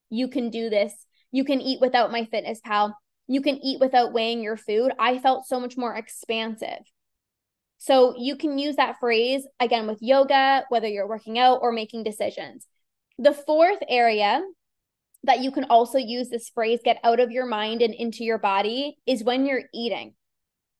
You 0.09 0.27
can 0.27 0.49
do 0.49 0.69
this. 0.69 0.93
You 1.31 1.45
can 1.45 1.61
eat 1.61 1.79
without 1.79 2.11
MyFitnessPal. 2.11 2.91
You 3.27 3.41
can 3.41 3.63
eat 3.63 3.79
without 3.79 4.11
weighing 4.11 4.41
your 4.41 4.57
food. 4.57 4.91
I 4.99 5.19
felt 5.19 5.47
so 5.47 5.61
much 5.61 5.77
more 5.77 5.95
expansive. 5.95 6.83
So 7.79 8.13
you 8.17 8.35
can 8.35 8.59
use 8.59 8.75
that 8.75 8.99
phrase 8.99 9.47
again 9.59 9.87
with 9.87 9.97
yoga, 10.01 10.65
whether 10.69 10.87
you're 10.87 11.07
working 11.07 11.39
out 11.39 11.59
or 11.61 11.71
making 11.71 12.03
decisions. 12.03 12.67
The 13.17 13.33
fourth 13.33 13.79
area 13.89 14.41
that 15.23 15.39
you 15.39 15.51
can 15.51 15.65
also 15.65 15.97
use 15.97 16.29
this 16.29 16.49
phrase, 16.49 16.79
get 16.83 16.99
out 17.03 17.19
of 17.19 17.31
your 17.31 17.45
mind 17.45 17.81
and 17.81 17.93
into 17.93 18.23
your 18.23 18.37
body, 18.37 18.97
is 19.05 19.23
when 19.23 19.45
you're 19.45 19.63
eating 19.73 20.13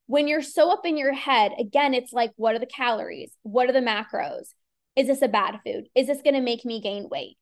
when 0.10 0.28
you're 0.28 0.42
so 0.42 0.72
up 0.72 0.88
in 0.88 0.98
your 0.98 1.14
head, 1.14 1.52
again, 1.60 1.94
it's 1.94 2.12
like, 2.12 2.32
what 2.36 2.56
are 2.56 2.60
the 2.60 2.66
calories? 2.66 3.32
What 3.44 3.70
are 3.70 3.74
the 3.74 3.80
macros? 3.80 4.48
Is 4.96 5.06
this 5.06 5.22
a 5.22 5.28
bad 5.28 5.60
food? 5.64 5.88
Is 5.94 6.08
this 6.08 6.24
going 6.24 6.34
to 6.34 6.42
make 6.42 6.66
me 6.66 6.82
gain 6.82 7.10
weight? 7.12 7.38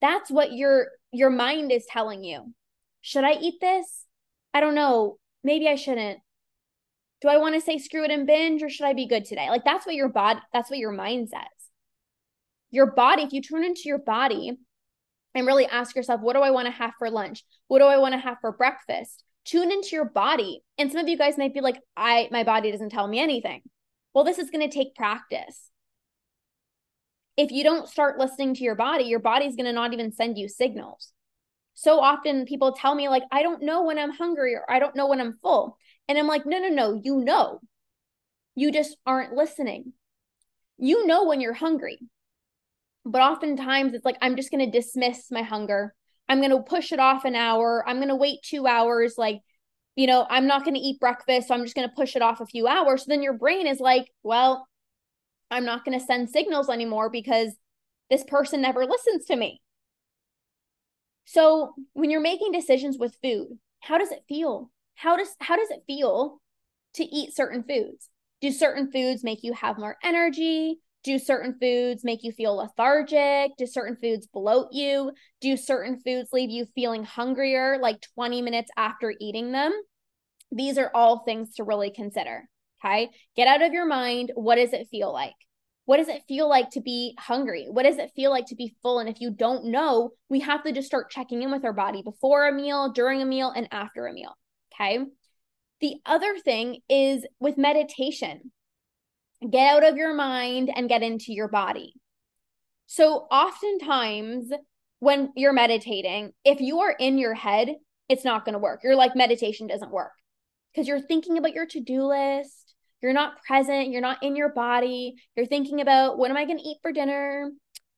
That's 0.00 0.28
what 0.28 0.52
your 0.52 0.88
your 1.12 1.30
mind 1.30 1.70
is 1.70 1.86
telling 1.88 2.24
you. 2.24 2.52
Should 3.02 3.22
I 3.22 3.34
eat 3.34 3.60
this? 3.60 4.04
I 4.52 4.58
don't 4.58 4.74
know. 4.74 5.18
Maybe 5.44 5.68
I 5.68 5.76
shouldn't. 5.76 6.18
Do 7.22 7.28
I 7.28 7.38
want 7.38 7.54
to 7.54 7.60
say 7.60 7.78
screw 7.78 8.04
it 8.04 8.10
and 8.10 8.26
binge 8.26 8.62
or 8.62 8.68
should 8.68 8.86
I 8.86 8.92
be 8.92 9.08
good 9.08 9.24
today? 9.24 9.48
Like 9.50 9.64
that's 9.64 9.86
what 9.86 9.94
your 9.94 10.08
body 10.08 10.40
that's 10.52 10.70
what 10.70 10.78
your 10.78 10.92
mind 10.92 11.30
says. 11.30 11.40
Your 12.70 12.92
body, 12.92 13.22
if 13.22 13.32
you 13.32 13.40
turn 13.42 13.64
into 13.64 13.82
your 13.84 13.98
body 13.98 14.52
and 15.34 15.46
really 15.46 15.66
ask 15.66 15.96
yourself, 15.96 16.20
what 16.20 16.34
do 16.34 16.42
I 16.42 16.50
want 16.50 16.66
to 16.66 16.72
have 16.72 16.92
for 16.98 17.10
lunch? 17.10 17.44
What 17.68 17.78
do 17.78 17.86
I 17.86 17.98
want 17.98 18.12
to 18.14 18.18
have 18.18 18.38
for 18.40 18.52
breakfast? 18.52 19.22
tune 19.46 19.70
into 19.70 19.90
your 19.92 20.04
body. 20.04 20.62
And 20.76 20.90
some 20.90 21.00
of 21.00 21.08
you 21.08 21.16
guys 21.16 21.38
might 21.38 21.54
be 21.54 21.60
like, 21.60 21.80
I 21.96 22.28
my 22.32 22.42
body 22.42 22.72
doesn't 22.72 22.90
tell 22.90 23.06
me 23.06 23.20
anything. 23.20 23.62
Well, 24.12 24.24
this 24.24 24.38
is 24.38 24.50
going 24.50 24.68
to 24.68 24.74
take 24.74 24.94
practice. 24.94 25.70
if 27.36 27.50
you 27.52 27.62
don't 27.64 27.88
start 27.88 28.18
listening 28.18 28.54
to 28.54 28.64
your 28.64 28.74
body, 28.74 29.04
your 29.04 29.20
body's 29.20 29.56
going 29.56 29.66
to 29.66 29.72
not 29.72 29.92
even 29.92 30.12
send 30.12 30.38
you 30.38 30.48
signals. 30.48 31.12
So 31.74 32.00
often 32.00 32.46
people 32.46 32.72
tell 32.72 32.94
me, 32.94 33.08
like, 33.08 33.24
I 33.30 33.42
don't 33.42 33.62
know 33.62 33.84
when 33.84 33.98
I'm 33.98 34.10
hungry 34.10 34.54
or 34.54 34.64
I 34.70 34.78
don't 34.78 34.96
know 34.96 35.06
when 35.08 35.20
I'm 35.20 35.36
full. 35.42 35.76
And 36.08 36.18
I'm 36.18 36.26
like, 36.26 36.46
no, 36.46 36.58
no, 36.58 36.68
no, 36.68 37.00
you 37.02 37.16
know. 37.16 37.60
You 38.54 38.72
just 38.72 38.96
aren't 39.04 39.34
listening. 39.34 39.92
You 40.78 41.06
know 41.06 41.24
when 41.24 41.40
you're 41.40 41.52
hungry. 41.52 41.98
But 43.04 43.22
oftentimes 43.22 43.94
it's 43.94 44.04
like, 44.04 44.18
I'm 44.20 44.36
just 44.36 44.50
going 44.50 44.64
to 44.64 44.78
dismiss 44.78 45.30
my 45.30 45.42
hunger. 45.42 45.94
I'm 46.28 46.38
going 46.38 46.50
to 46.50 46.60
push 46.60 46.92
it 46.92 46.98
off 46.98 47.24
an 47.24 47.36
hour. 47.36 47.84
I'm 47.86 47.96
going 47.96 48.08
to 48.08 48.16
wait 48.16 48.40
two 48.42 48.66
hours. 48.66 49.14
Like, 49.16 49.40
you 49.94 50.06
know, 50.06 50.26
I'm 50.28 50.46
not 50.46 50.64
going 50.64 50.74
to 50.74 50.80
eat 50.80 51.00
breakfast. 51.00 51.48
So 51.48 51.54
I'm 51.54 51.62
just 51.62 51.76
going 51.76 51.88
to 51.88 51.94
push 51.94 52.16
it 52.16 52.22
off 52.22 52.40
a 52.40 52.46
few 52.46 52.66
hours. 52.66 53.02
So 53.02 53.06
then 53.08 53.22
your 53.22 53.32
brain 53.34 53.66
is 53.66 53.80
like, 53.80 54.10
well, 54.22 54.66
I'm 55.50 55.64
not 55.64 55.84
going 55.84 55.98
to 55.98 56.04
send 56.04 56.30
signals 56.30 56.68
anymore 56.68 57.10
because 57.10 57.52
this 58.10 58.24
person 58.24 58.60
never 58.60 58.84
listens 58.84 59.26
to 59.26 59.36
me. 59.36 59.60
So 61.24 61.74
when 61.92 62.10
you're 62.10 62.20
making 62.20 62.52
decisions 62.52 62.98
with 62.98 63.16
food, 63.22 63.58
how 63.80 63.98
does 63.98 64.10
it 64.10 64.24
feel? 64.28 64.70
How 64.96 65.16
does 65.16 65.34
how 65.40 65.56
does 65.56 65.70
it 65.70 65.84
feel 65.86 66.40
to 66.94 67.04
eat 67.04 67.34
certain 67.34 67.62
foods? 67.62 68.08
Do 68.40 68.50
certain 68.50 68.90
foods 68.90 69.22
make 69.22 69.40
you 69.42 69.52
have 69.52 69.78
more 69.78 69.96
energy? 70.02 70.80
Do 71.04 71.18
certain 71.18 71.56
foods 71.60 72.02
make 72.02 72.24
you 72.24 72.32
feel 72.32 72.56
lethargic? 72.56 73.52
Do 73.56 73.66
certain 73.66 73.96
foods 73.96 74.26
bloat 74.26 74.68
you? 74.72 75.12
Do 75.40 75.56
certain 75.56 76.00
foods 76.00 76.30
leave 76.32 76.50
you 76.50 76.66
feeling 76.74 77.04
hungrier 77.04 77.78
like 77.80 78.00
20 78.14 78.42
minutes 78.42 78.70
after 78.76 79.14
eating 79.20 79.52
them? 79.52 79.72
These 80.50 80.78
are 80.78 80.90
all 80.94 81.20
things 81.20 81.54
to 81.54 81.64
really 81.64 81.90
consider. 81.90 82.48
Okay. 82.84 83.10
Get 83.36 83.48
out 83.48 83.62
of 83.62 83.72
your 83.72 83.86
mind. 83.86 84.32
What 84.34 84.56
does 84.56 84.72
it 84.72 84.88
feel 84.90 85.12
like? 85.12 85.34
What 85.84 85.98
does 85.98 86.08
it 86.08 86.24
feel 86.26 86.48
like 86.48 86.70
to 86.70 86.80
be 86.80 87.14
hungry? 87.18 87.66
What 87.70 87.84
does 87.84 87.98
it 87.98 88.10
feel 88.16 88.30
like 88.30 88.46
to 88.46 88.56
be 88.56 88.74
full? 88.82 88.98
And 88.98 89.08
if 89.08 89.20
you 89.20 89.30
don't 89.30 89.66
know, 89.66 90.10
we 90.28 90.40
have 90.40 90.64
to 90.64 90.72
just 90.72 90.88
start 90.88 91.10
checking 91.10 91.42
in 91.42 91.52
with 91.52 91.64
our 91.64 91.72
body 91.72 92.02
before 92.02 92.48
a 92.48 92.52
meal, 92.52 92.90
during 92.90 93.22
a 93.22 93.26
meal, 93.26 93.52
and 93.54 93.68
after 93.70 94.06
a 94.06 94.12
meal. 94.12 94.34
Okay. 94.78 94.98
The 95.80 95.96
other 96.06 96.38
thing 96.38 96.80
is 96.88 97.26
with 97.40 97.58
meditation, 97.58 98.52
get 99.48 99.74
out 99.74 99.84
of 99.84 99.96
your 99.96 100.14
mind 100.14 100.70
and 100.74 100.88
get 100.88 101.02
into 101.02 101.32
your 101.32 101.48
body. 101.48 101.94
So, 102.86 103.26
oftentimes, 103.30 104.50
when 105.00 105.32
you're 105.36 105.52
meditating, 105.52 106.32
if 106.44 106.60
you 106.60 106.80
are 106.80 106.94
in 106.98 107.18
your 107.18 107.34
head, 107.34 107.74
it's 108.08 108.24
not 108.24 108.44
going 108.44 108.54
to 108.54 108.58
work. 108.58 108.80
You're 108.82 108.96
like, 108.96 109.16
meditation 109.16 109.66
doesn't 109.66 109.90
work 109.90 110.12
because 110.72 110.88
you're 110.88 111.00
thinking 111.00 111.36
about 111.36 111.52
your 111.52 111.66
to 111.66 111.80
do 111.80 112.04
list. 112.04 112.74
You're 113.02 113.12
not 113.12 113.42
present. 113.42 113.90
You're 113.90 114.00
not 114.00 114.22
in 114.22 114.36
your 114.36 114.52
body. 114.52 115.14
You're 115.36 115.46
thinking 115.46 115.80
about 115.80 116.16
what 116.16 116.30
am 116.30 116.36
I 116.36 116.46
going 116.46 116.58
to 116.58 116.64
eat 116.64 116.78
for 116.80 116.92
dinner? 116.92 117.50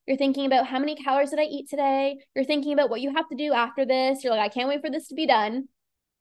You're 0.06 0.16
thinking 0.16 0.46
about 0.46 0.66
how 0.66 0.78
many 0.78 0.96
calories 0.96 1.30
did 1.30 1.38
I 1.38 1.44
eat 1.44 1.68
today? 1.68 2.16
You're 2.34 2.44
thinking 2.44 2.72
about 2.72 2.90
what 2.90 3.00
you 3.00 3.14
have 3.14 3.28
to 3.28 3.36
do 3.36 3.52
after 3.52 3.84
this. 3.84 4.24
You're 4.24 4.32
like, 4.32 4.40
I 4.40 4.48
can't 4.48 4.68
wait 4.68 4.80
for 4.80 4.90
this 4.90 5.08
to 5.08 5.14
be 5.14 5.26
done. 5.26 5.68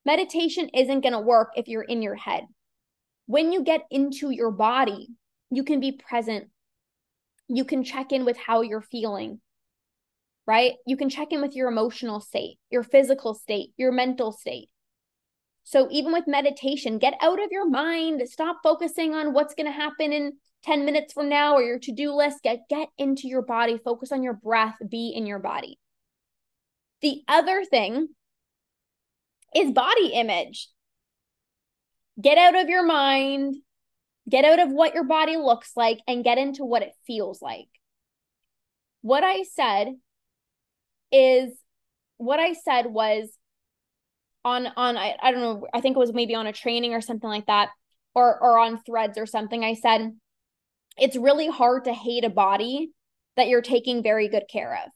Meditation 0.07 0.69
isn't 0.73 1.01
going 1.01 1.11
to 1.11 1.19
work 1.19 1.51
if 1.57 1.67
you're 1.67 1.81
in 1.81 2.01
your 2.01 2.15
head. 2.15 2.45
When 3.25 3.51
you 3.51 3.61
get 3.61 3.81
into 3.91 4.29
your 4.29 4.51
body, 4.51 5.09
you 5.51 5.65
can 5.65 5.81
be 5.81 5.91
present. 5.91 6.47
You 7.49 7.65
can 7.65 7.83
check 7.83 8.13
in 8.13 8.23
with 8.23 8.37
how 8.37 8.61
you're 8.61 8.79
feeling, 8.79 9.41
right? 10.45 10.75
You 10.85 10.95
can 10.95 11.09
check 11.09 11.33
in 11.33 11.41
with 11.41 11.57
your 11.57 11.67
emotional 11.67 12.21
state, 12.21 12.57
your 12.69 12.83
physical 12.83 13.33
state, 13.33 13.71
your 13.75 13.91
mental 13.91 14.31
state. 14.31 14.69
So 15.65 15.89
even 15.91 16.13
with 16.13 16.25
meditation, 16.25 16.99
get 16.99 17.15
out 17.21 17.43
of 17.43 17.49
your 17.51 17.69
mind, 17.69 18.21
stop 18.29 18.59
focusing 18.63 19.13
on 19.13 19.33
what's 19.33 19.55
going 19.55 19.65
to 19.65 19.73
happen 19.73 20.13
in 20.13 20.37
10 20.63 20.85
minutes 20.85 21.11
from 21.11 21.27
now 21.27 21.55
or 21.55 21.63
your 21.63 21.79
to-do 21.79 22.13
list. 22.13 22.43
Get 22.43 22.59
get 22.69 22.87
into 22.97 23.27
your 23.27 23.41
body, 23.41 23.77
focus 23.77 24.13
on 24.13 24.23
your 24.23 24.35
breath, 24.35 24.77
be 24.87 25.09
in 25.13 25.25
your 25.25 25.39
body. 25.39 25.77
The 27.01 27.23
other 27.27 27.65
thing 27.65 28.07
is 29.55 29.71
body 29.71 30.07
image. 30.13 30.69
Get 32.21 32.37
out 32.37 32.55
of 32.55 32.69
your 32.69 32.85
mind, 32.85 33.57
get 34.29 34.45
out 34.45 34.59
of 34.59 34.71
what 34.71 34.93
your 34.93 35.03
body 35.03 35.37
looks 35.37 35.71
like 35.75 35.99
and 36.07 36.23
get 36.23 36.37
into 36.37 36.65
what 36.65 36.81
it 36.81 36.93
feels 37.05 37.41
like. 37.41 37.67
What 39.01 39.23
I 39.23 39.43
said 39.43 39.89
is 41.11 41.53
what 42.17 42.39
I 42.39 42.53
said 42.53 42.87
was 42.87 43.29
on 44.47 44.67
on 44.77 44.97
I, 44.97 45.15
I 45.21 45.31
don't 45.31 45.41
know 45.41 45.67
i 45.73 45.81
think 45.81 45.95
it 45.95 45.99
was 45.99 46.13
maybe 46.13 46.33
on 46.33 46.47
a 46.47 46.53
training 46.53 46.93
or 46.93 47.01
something 47.01 47.29
like 47.29 47.47
that 47.47 47.69
or 48.15 48.41
or 48.41 48.57
on 48.57 48.79
threads 48.79 49.17
or 49.17 49.25
something 49.25 49.63
i 49.63 49.73
said 49.73 50.15
it's 50.97 51.17
really 51.17 51.47
hard 51.47 51.83
to 51.83 51.93
hate 51.93 52.23
a 52.23 52.29
body 52.29 52.91
that 53.35 53.49
you're 53.49 53.61
taking 53.61 54.01
very 54.01 54.29
good 54.29 54.45
care 54.49 54.81
of 54.85 54.91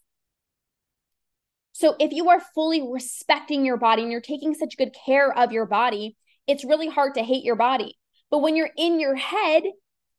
so 1.82 1.96
if 2.00 2.12
you 2.12 2.30
are 2.30 2.42
fully 2.54 2.82
respecting 2.88 3.66
your 3.66 3.78
body 3.78 4.04
and 4.04 4.12
you're 4.12 4.22
taking 4.22 4.54
such 4.54 4.78
good 4.78 4.96
care 5.06 5.32
of 5.38 5.52
your 5.52 5.66
body 5.66 6.16
it's 6.48 6.64
really 6.64 6.88
hard 6.88 7.16
to 7.16 7.24
hate 7.24 7.44
your 7.44 7.56
body 7.56 7.98
but 8.30 8.40
when 8.40 8.56
you're 8.56 8.72
in 8.78 9.00
your 9.00 9.16
head 9.16 9.64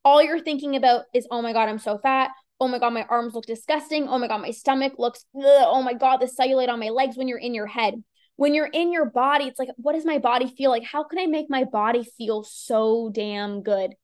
all 0.05 0.23
you're 0.23 0.41
thinking 0.41 0.77
about 0.77 1.05
is 1.15 1.27
oh 1.31 1.41
my 1.41 1.53
god 1.53 1.69
i'm 1.69 1.79
so 1.79 1.99
fat 1.99 2.31
oh 2.61 2.69
my 2.69 2.79
god 2.79 2.93
my 2.93 3.07
arms 3.09 3.35
look 3.35 3.47
disgusting 3.47 4.09
oh 4.09 4.19
my 4.19 4.29
god 4.29 4.43
my 4.43 4.51
stomach 4.51 4.95
looks 4.99 5.25
ugh. 5.37 5.45
oh 5.45 5.83
my 5.83 5.95
god 5.95 6.19
the 6.19 6.27
cellulite 6.27 6.69
on 6.69 6.81
my 6.81 6.91
legs 6.91 7.17
when 7.17 7.29
you're 7.29 7.39
in 7.39 7.55
your 7.55 7.67
head 7.67 7.95
when 8.37 8.55
you're 8.55 8.67
in 8.67 8.93
your 8.93 9.05
body, 9.05 9.45
it's 9.45 9.59
like, 9.59 9.69
what 9.77 9.93
does 9.93 10.05
my 10.05 10.19
body 10.19 10.47
feel 10.47 10.71
like? 10.71 10.85
How 10.85 11.05
can 11.05 11.19
I 11.19 11.27
make 11.27 11.47
my 11.49 11.65
body 11.65 12.05
feel 12.17 12.43
so 12.43 13.11
damn 13.15 13.63
good? 13.63 13.95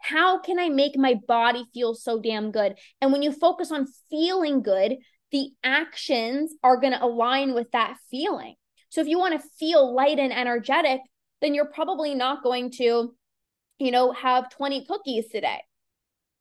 How 0.00 0.38
can 0.38 0.58
I 0.58 0.68
make 0.68 0.96
my 0.96 1.16
body 1.26 1.66
feel 1.74 1.94
so 1.94 2.20
damn 2.20 2.50
good? 2.52 2.76
And 3.00 3.12
when 3.12 3.22
you 3.22 3.32
focus 3.32 3.72
on 3.72 3.88
feeling 4.08 4.62
good, 4.62 4.96
the 5.32 5.50
actions 5.62 6.54
are 6.62 6.80
going 6.80 6.92
to 6.92 7.04
align 7.04 7.54
with 7.54 7.70
that 7.72 7.96
feeling. 8.10 8.54
So 8.90 9.00
if 9.00 9.06
you 9.06 9.18
want 9.18 9.40
to 9.40 9.48
feel 9.58 9.94
light 9.94 10.18
and 10.18 10.32
energetic, 10.32 11.00
then 11.40 11.54
you're 11.54 11.66
probably 11.66 12.14
not 12.14 12.42
going 12.42 12.70
to, 12.72 13.14
you 13.78 13.90
know, 13.90 14.12
have 14.12 14.50
20 14.50 14.86
cookies 14.86 15.28
today. 15.28 15.60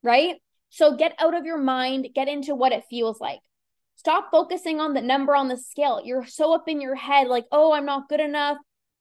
Right? 0.04 0.36
So 0.70 0.96
get 0.96 1.16
out 1.20 1.36
of 1.36 1.46
your 1.46 1.58
mind, 1.58 2.10
get 2.14 2.28
into 2.28 2.56
what 2.56 2.72
it 2.72 2.86
feels 2.90 3.20
like. 3.20 3.40
Stop 3.96 4.30
focusing 4.32 4.80
on 4.80 4.94
the 4.94 5.02
number 5.02 5.36
on 5.36 5.48
the 5.48 5.58
scale. 5.58 6.02
You're 6.04 6.26
so 6.26 6.54
up 6.54 6.68
in 6.68 6.82
your 6.82 6.96
head, 6.96 7.28
like, 7.28 7.46
oh, 7.52 7.74
I'm 7.74 7.86
not 7.86 8.10
good 8.10 8.20
enough, 8.20 8.58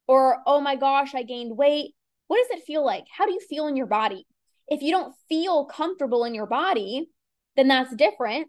or 0.08 0.38
oh 0.46 0.60
my 0.60 0.76
gosh, 0.76 1.14
I 1.14 1.22
gained 1.22 1.56
weight. 1.56 1.94
What 2.28 2.38
does 2.38 2.58
it 2.58 2.64
feel 2.64 2.84
like? 2.84 3.04
How 3.16 3.26
do 3.26 3.32
you 3.32 3.40
feel 3.40 3.66
in 3.66 3.76
your 3.76 3.86
body? 3.86 4.26
If 4.68 4.82
you 4.82 4.90
don't 4.90 5.14
feel 5.28 5.66
comfortable 5.66 6.24
in 6.24 6.34
your 6.34 6.46
body, 6.46 7.08
then 7.56 7.68
that's 7.68 7.94
different. 7.94 8.48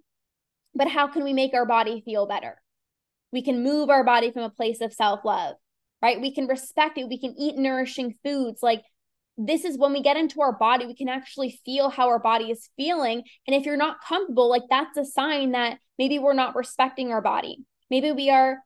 But 0.77 0.87
how 0.87 1.07
can 1.07 1.23
we 1.23 1.33
make 1.33 1.53
our 1.53 1.65
body 1.65 2.01
feel 2.05 2.27
better? 2.27 2.61
We 3.33 3.41
can 3.41 3.63
move 3.63 3.89
our 3.89 4.03
body 4.03 4.31
from 4.31 4.43
a 4.43 4.49
place 4.49 4.79
of 4.79 4.93
self 4.93 5.25
love, 5.25 5.55
right? 6.01 6.21
We 6.21 6.33
can 6.33 6.47
respect 6.47 6.97
it. 6.97 7.09
We 7.09 7.19
can 7.19 7.35
eat 7.37 7.57
nourishing 7.57 8.15
foods. 8.23 8.61
Like 8.61 8.83
this 9.37 9.65
is 9.65 9.77
when 9.77 9.91
we 9.91 10.01
get 10.01 10.17
into 10.17 10.41
our 10.41 10.53
body, 10.53 10.85
we 10.85 10.95
can 10.95 11.09
actually 11.09 11.59
feel 11.65 11.89
how 11.89 12.07
our 12.07 12.19
body 12.19 12.51
is 12.51 12.69
feeling. 12.77 13.23
And 13.45 13.55
if 13.55 13.65
you're 13.65 13.75
not 13.75 13.97
comfortable, 14.07 14.49
like 14.49 14.63
that's 14.69 14.97
a 14.97 15.05
sign 15.05 15.51
that 15.51 15.79
maybe 15.97 16.19
we're 16.19 16.33
not 16.33 16.55
respecting 16.55 17.11
our 17.11 17.21
body. 17.21 17.65
Maybe 17.89 18.11
we 18.11 18.29
are 18.29 18.59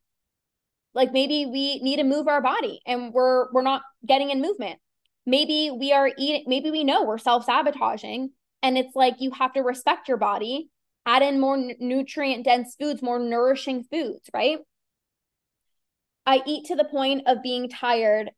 like 0.94 1.14
maybe 1.14 1.46
we 1.46 1.80
need 1.80 1.98
to 1.98 2.04
move 2.04 2.28
our 2.28 2.42
body 2.42 2.82
and 2.86 3.14
we're 3.14 3.52
we're 3.54 3.62
not 3.62 3.84
getting 4.06 4.30
in 4.30 4.42
movement. 4.42 4.80
Maybe 5.26 5.72
we 5.72 5.94
are 5.94 6.12
eating 6.18 6.44
maybe 6.48 6.72
we 6.72 6.84
know 6.84 7.06
we're 7.06 7.18
self-sabotaging 7.18 8.32
and 8.64 8.78
it's 8.78 8.96
like 8.96 9.16
you 9.20 9.32
have 9.32 9.54
to 9.54 9.62
respect 9.62 10.08
your 10.08 10.18
body, 10.18 10.70
add 11.06 11.22
in 11.22 11.40
more 11.40 11.58
nutrient 11.80 12.46
dense 12.46 12.76
foods, 12.80 13.02
more 13.02 13.20
nourishing 13.20 13.84
foods, 13.84 14.30
right? 14.34 14.60
I 16.26 16.42
eat 16.46 16.68
to 16.68 16.76
the 16.76 16.86
point 16.86 17.24
of 17.28 17.42
being 17.42 17.70
tired 17.70 18.32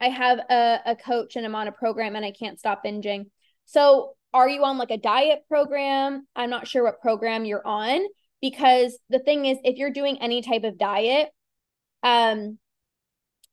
I 0.00 0.08
have 0.08 0.38
a, 0.38 0.80
a 0.86 0.96
coach 0.96 1.36
and 1.36 1.44
I'm 1.44 1.54
on 1.54 1.68
a 1.68 1.72
program 1.72 2.16
and 2.16 2.24
I 2.24 2.32
can't 2.32 2.58
stop 2.58 2.84
binging. 2.84 3.26
So, 3.66 4.14
are 4.32 4.48
you 4.48 4.64
on 4.64 4.78
like 4.78 4.90
a 4.90 4.96
diet 4.96 5.40
program? 5.48 6.26
I'm 6.34 6.50
not 6.50 6.66
sure 6.66 6.84
what 6.84 7.00
program 7.00 7.44
you're 7.44 7.66
on 7.66 8.00
because 8.40 8.96
the 9.10 9.18
thing 9.18 9.44
is, 9.44 9.58
if 9.64 9.76
you're 9.76 9.90
doing 9.90 10.18
any 10.22 10.40
type 10.40 10.64
of 10.64 10.78
diet, 10.78 11.28
um, 12.02 12.58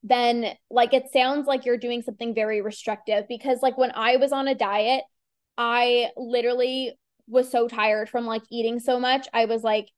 then 0.04 0.54
like 0.70 0.94
it 0.94 1.12
sounds 1.12 1.48
like 1.48 1.66
you're 1.66 1.78
doing 1.78 2.04
something 2.04 2.34
very 2.34 2.62
restrictive 2.62 3.26
because 3.28 3.60
like 3.62 3.78
when 3.78 3.92
I 3.94 4.18
was 4.18 4.32
on 4.32 4.48
a 4.48 4.56
diet, 4.56 5.04
I 5.58 6.12
literally 6.16 6.94
was 7.28 7.52
so 7.52 7.68
tired 7.68 8.10
from 8.10 8.26
like 8.26 8.44
eating 8.50 8.80
so 8.80 9.00
much. 9.00 9.28
I 9.34 9.46
was 9.46 9.64
like, 9.64 9.90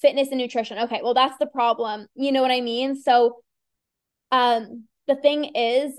fitness 0.00 0.28
and 0.30 0.38
nutrition. 0.38 0.78
Okay, 0.78 1.00
well, 1.02 1.14
that's 1.14 1.38
the 1.38 1.46
problem. 1.46 2.06
You 2.14 2.32
know 2.32 2.42
what 2.42 2.50
I 2.50 2.60
mean? 2.60 3.00
So, 3.00 3.38
um, 4.32 4.84
the 5.06 5.16
thing 5.16 5.44
is 5.54 5.98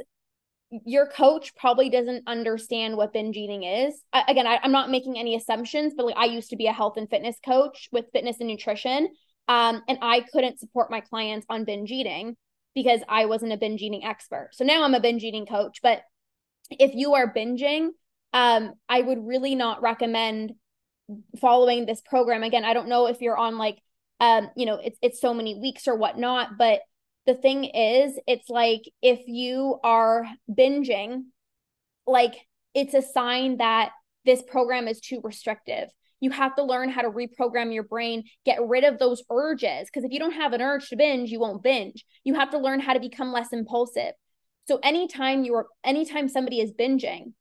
your 0.86 1.08
coach 1.08 1.56
probably 1.56 1.90
doesn't 1.90 2.28
understand 2.28 2.98
what 2.98 3.14
binge 3.14 3.38
eating 3.38 3.64
is. 3.64 4.02
I, 4.12 4.24
again, 4.28 4.48
I, 4.48 4.60
am 4.64 4.72
not 4.72 4.90
making 4.90 5.18
any 5.18 5.36
assumptions, 5.36 5.94
but 5.96 6.06
like 6.08 6.18
I 6.18 6.26
used 6.26 6.50
to 6.50 6.56
be 6.56 6.68
a 6.68 6.74
health 6.74 6.98
and 6.98 7.10
fitness 7.10 7.38
coach 7.46 7.88
with 7.92 8.12
fitness 8.12 8.38
and 8.40 8.50
nutrition. 8.50 9.10
Um, 9.48 9.84
and 9.88 10.00
I 10.02 10.22
couldn't 10.34 10.60
support 10.60 10.90
my 10.90 11.02
clients 11.02 11.46
on 11.50 11.66
binge 11.66 11.92
eating 11.92 12.36
because 12.74 13.02
I 13.08 13.26
wasn't 13.26 13.54
a 13.54 13.58
binge 13.58 13.82
eating 13.82 14.04
expert. 14.04 14.50
So 14.54 14.66
now 14.66 14.84
I'm 14.84 14.96
a 14.96 15.00
binge 15.00 15.24
eating 15.24 15.46
coach. 15.46 15.80
But 15.82 16.02
if 16.72 16.94
you 16.94 17.14
are 17.14 17.34
binging, 17.34 17.90
um, 18.34 18.74
I 18.90 19.02
would 19.02 19.26
really 19.26 19.56
not 19.56 19.82
recommend 19.82 20.54
following 21.40 21.86
this 21.86 22.02
program. 22.02 22.44
Again, 22.44 22.66
I 22.66 22.74
don't 22.74 22.90
know 22.90 23.08
if 23.08 23.22
you're 23.22 23.38
on 23.38 23.58
like 23.58 23.80
um, 24.20 24.50
you 24.56 24.66
know, 24.66 24.76
it's 24.76 24.98
it's 25.02 25.22
so 25.22 25.34
many 25.34 25.60
weeks 25.60 25.88
or 25.88 25.96
whatnot, 25.96 26.58
but 26.58 26.82
the 27.26 27.34
thing 27.34 27.66
is, 27.66 28.18
it's 28.28 28.50
like 28.50 28.84
if 29.02 29.28
you 29.28 29.80
are 29.84 30.26
binging, 30.50 31.24
like 32.06 32.36
it's 32.74 32.94
a 32.94 33.02
sign 33.02 33.58
that 33.58 33.92
this 34.26 34.42
program 34.44 34.88
is 34.88 35.00
too 35.00 35.22
restrictive. 35.24 35.90
You 36.22 36.32
have 36.32 36.56
to 36.56 36.64
learn 36.64 36.90
how 36.90 37.02
to 37.02 37.10
reprogram 37.10 37.74
your 37.74 37.84
brain, 37.84 38.24
get 38.46 38.66
rid 38.66 38.84
of 38.84 39.00
those 39.00 39.22
urges. 39.30 39.88
Because 39.88 40.06
if 40.06 40.12
you 40.12 40.20
don't 40.20 40.32
have 40.32 40.54
an 40.54 40.62
urge 40.62 40.90
to 40.90 40.96
binge, 40.96 41.30
you 41.30 41.40
won't 41.40 41.62
binge. 41.62 42.06
You 42.24 42.36
have 42.36 42.52
to 42.52 42.58
learn 42.58 42.80
how 42.80 42.94
to 42.94 43.00
become 43.00 43.34
less 43.34 43.52
impulsive. 43.52 44.14
So 44.68 44.80
anytime 44.82 45.44
you're 45.44 45.68
anytime 45.84 46.30
somebody 46.30 46.62
is 46.62 46.72
binging, 46.72 47.34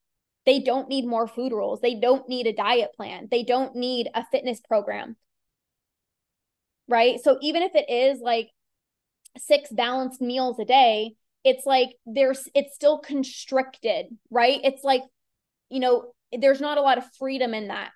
they 0.47 0.61
don't 0.61 0.89
need 0.89 1.07
more 1.07 1.27
food 1.27 1.53
rules. 1.53 1.81
They 1.81 1.95
don't 1.95 2.29
need 2.29 2.47
a 2.47 2.53
diet 2.53 2.91
plan. 2.97 3.29
They 3.31 3.45
don't 3.45 3.75
need 3.75 4.09
a 4.15 4.25
fitness 4.31 4.61
program. 4.61 5.17
Right. 6.87 7.19
So 7.23 7.39
even 7.41 7.63
if 7.63 7.75
it 7.75 7.89
is 7.89 8.21
like 8.21 8.51
six 9.39 9.71
balanced 9.73 10.21
meals 10.21 10.59
a 10.59 10.67
day, 10.67 11.15
it's 11.45 11.65
like 11.65 11.91
there's, 12.05 12.47
it's 12.55 12.75
still 12.75 12.99
constricted, 12.99 14.07
right? 14.31 14.61
It's 14.63 14.85
like, 14.85 15.03
you 15.71 15.81
know, 15.81 16.13
there's 16.39 16.61
not 16.61 16.79
a 16.79 16.83
lot 16.83 16.99
of 16.99 17.05
freedom 17.19 17.55
in 17.55 17.69
that. 17.69 17.91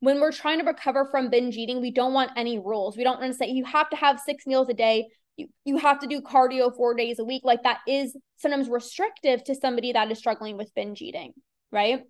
When 0.00 0.20
we're 0.20 0.32
trying 0.32 0.58
to 0.58 0.66
recover 0.66 1.08
from 1.10 1.30
binge 1.30 1.56
eating, 1.56 1.80
we 1.80 1.90
don't 1.90 2.12
want 2.12 2.32
any 2.36 2.58
rules. 2.58 2.96
We 2.96 3.04
don't 3.04 3.18
want 3.18 3.32
to 3.32 3.38
say 3.38 3.48
you 3.48 3.64
have 3.64 3.88
to 3.90 3.96
have 3.96 4.20
six 4.20 4.46
meals 4.46 4.68
a 4.68 4.74
day. 4.74 5.06
You, 5.38 5.48
you 5.64 5.78
have 5.78 6.00
to 6.00 6.06
do 6.06 6.20
cardio 6.20 6.74
four 6.76 6.94
days 6.94 7.18
a 7.18 7.24
week. 7.24 7.42
Like 7.44 7.62
that 7.62 7.78
is 7.88 8.14
sometimes 8.36 8.68
restrictive 8.68 9.42
to 9.44 9.54
somebody 9.54 9.92
that 9.92 10.10
is 10.10 10.18
struggling 10.18 10.58
with 10.58 10.74
binge 10.74 11.00
eating 11.00 11.32
right? 11.74 12.02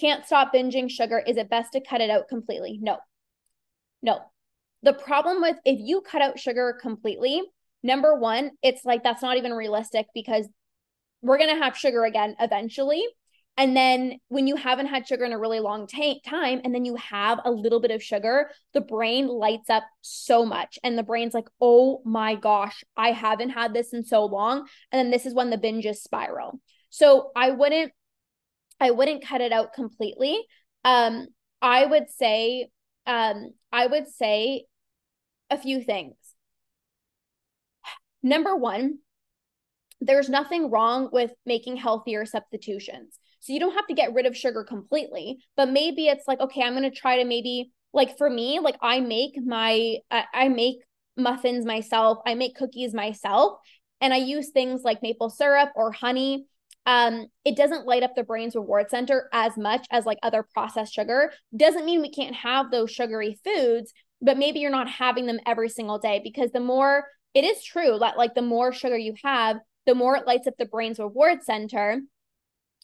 Can't 0.00 0.26
stop 0.26 0.52
binging 0.52 0.90
sugar. 0.90 1.22
Is 1.24 1.36
it 1.36 1.50
best 1.50 1.72
to 1.72 1.80
cut 1.80 2.00
it 2.00 2.10
out 2.10 2.28
completely? 2.28 2.78
No. 2.82 2.98
No. 4.02 4.20
The 4.82 4.94
problem 4.94 5.40
with 5.40 5.56
if 5.64 5.78
you 5.80 6.00
cut 6.00 6.20
out 6.20 6.38
sugar 6.38 6.76
completely, 6.80 7.42
number 7.82 8.18
one, 8.18 8.50
it's 8.62 8.84
like 8.84 9.04
that's 9.04 9.22
not 9.22 9.36
even 9.36 9.52
realistic 9.52 10.06
because 10.14 10.48
we're 11.22 11.38
going 11.38 11.56
to 11.56 11.62
have 11.62 11.76
sugar 11.76 12.04
again 12.04 12.34
eventually. 12.40 13.06
And 13.56 13.76
then 13.76 14.18
when 14.28 14.48
you 14.48 14.56
haven't 14.56 14.88
had 14.88 15.06
sugar 15.06 15.24
in 15.24 15.32
a 15.32 15.38
really 15.38 15.60
long 15.60 15.86
t- 15.86 16.20
time, 16.26 16.60
and 16.64 16.74
then 16.74 16.84
you 16.84 16.96
have 16.96 17.40
a 17.44 17.52
little 17.52 17.80
bit 17.80 17.92
of 17.92 18.02
sugar, 18.02 18.50
the 18.72 18.80
brain 18.80 19.28
lights 19.28 19.70
up 19.70 19.84
so 20.00 20.44
much. 20.44 20.76
And 20.82 20.98
the 20.98 21.04
brain's 21.04 21.34
like, 21.34 21.48
oh 21.60 22.02
my 22.04 22.34
gosh, 22.34 22.82
I 22.96 23.12
haven't 23.12 23.50
had 23.50 23.72
this 23.72 23.92
in 23.92 24.04
so 24.04 24.24
long. 24.24 24.66
And 24.90 24.98
then 24.98 25.10
this 25.10 25.24
is 25.24 25.34
when 25.34 25.50
the 25.50 25.56
binges 25.56 25.96
spiral. 25.96 26.60
So 26.90 27.30
I 27.36 27.50
wouldn't 27.50 27.92
I 28.80 28.90
wouldn't 28.90 29.24
cut 29.24 29.40
it 29.40 29.52
out 29.52 29.72
completely. 29.72 30.38
Um, 30.84 31.28
I 31.62 31.84
would 31.86 32.10
say, 32.10 32.68
um, 33.06 33.52
I 33.72 33.86
would 33.86 34.08
say 34.08 34.64
a 35.50 35.58
few 35.58 35.82
things. 35.82 36.16
Number 38.22 38.56
one, 38.56 38.98
there's 40.00 40.28
nothing 40.28 40.70
wrong 40.70 41.08
with 41.12 41.32
making 41.46 41.76
healthier 41.76 42.26
substitutions. 42.26 43.18
So 43.40 43.52
you 43.52 43.60
don't 43.60 43.74
have 43.74 43.86
to 43.88 43.94
get 43.94 44.14
rid 44.14 44.26
of 44.26 44.36
sugar 44.36 44.64
completely, 44.64 45.38
but 45.56 45.68
maybe 45.70 46.06
it's 46.06 46.26
like, 46.26 46.40
okay, 46.40 46.62
I'm 46.62 46.72
going 46.72 46.82
to 46.82 46.90
try 46.90 47.18
to 47.18 47.24
maybe 47.24 47.70
like 47.92 48.18
for 48.18 48.28
me, 48.28 48.58
like 48.58 48.76
I 48.82 49.00
make 49.00 49.34
my, 49.44 49.98
I, 50.10 50.24
I 50.32 50.48
make 50.48 50.78
muffins 51.16 51.64
myself, 51.64 52.18
I 52.26 52.34
make 52.34 52.56
cookies 52.56 52.92
myself, 52.92 53.58
and 54.00 54.12
I 54.12 54.18
use 54.18 54.50
things 54.50 54.82
like 54.82 55.02
maple 55.02 55.30
syrup 55.30 55.70
or 55.76 55.92
honey 55.92 56.46
um, 56.86 57.26
it 57.44 57.56
doesn't 57.56 57.86
light 57.86 58.02
up 58.02 58.14
the 58.14 58.24
brain's 58.24 58.54
reward 58.54 58.90
center 58.90 59.28
as 59.32 59.56
much 59.56 59.86
as 59.90 60.04
like 60.04 60.18
other 60.22 60.42
processed 60.42 60.92
sugar. 60.92 61.32
Doesn't 61.56 61.86
mean 61.86 62.02
we 62.02 62.10
can't 62.10 62.34
have 62.34 62.70
those 62.70 62.90
sugary 62.90 63.38
foods, 63.44 63.92
but 64.20 64.36
maybe 64.36 64.60
you're 64.60 64.70
not 64.70 64.88
having 64.88 65.26
them 65.26 65.40
every 65.46 65.68
single 65.68 65.98
day 65.98 66.20
because 66.22 66.50
the 66.50 66.60
more 66.60 67.06
it 67.32 67.44
is 67.44 67.64
true 67.64 67.98
that 67.98 68.18
like 68.18 68.34
the 68.34 68.42
more 68.42 68.72
sugar 68.72 68.98
you 68.98 69.14
have, 69.24 69.56
the 69.86 69.94
more 69.94 70.16
it 70.16 70.26
lights 70.26 70.46
up 70.46 70.54
the 70.58 70.66
brain's 70.66 70.98
reward 70.98 71.42
center. 71.42 72.00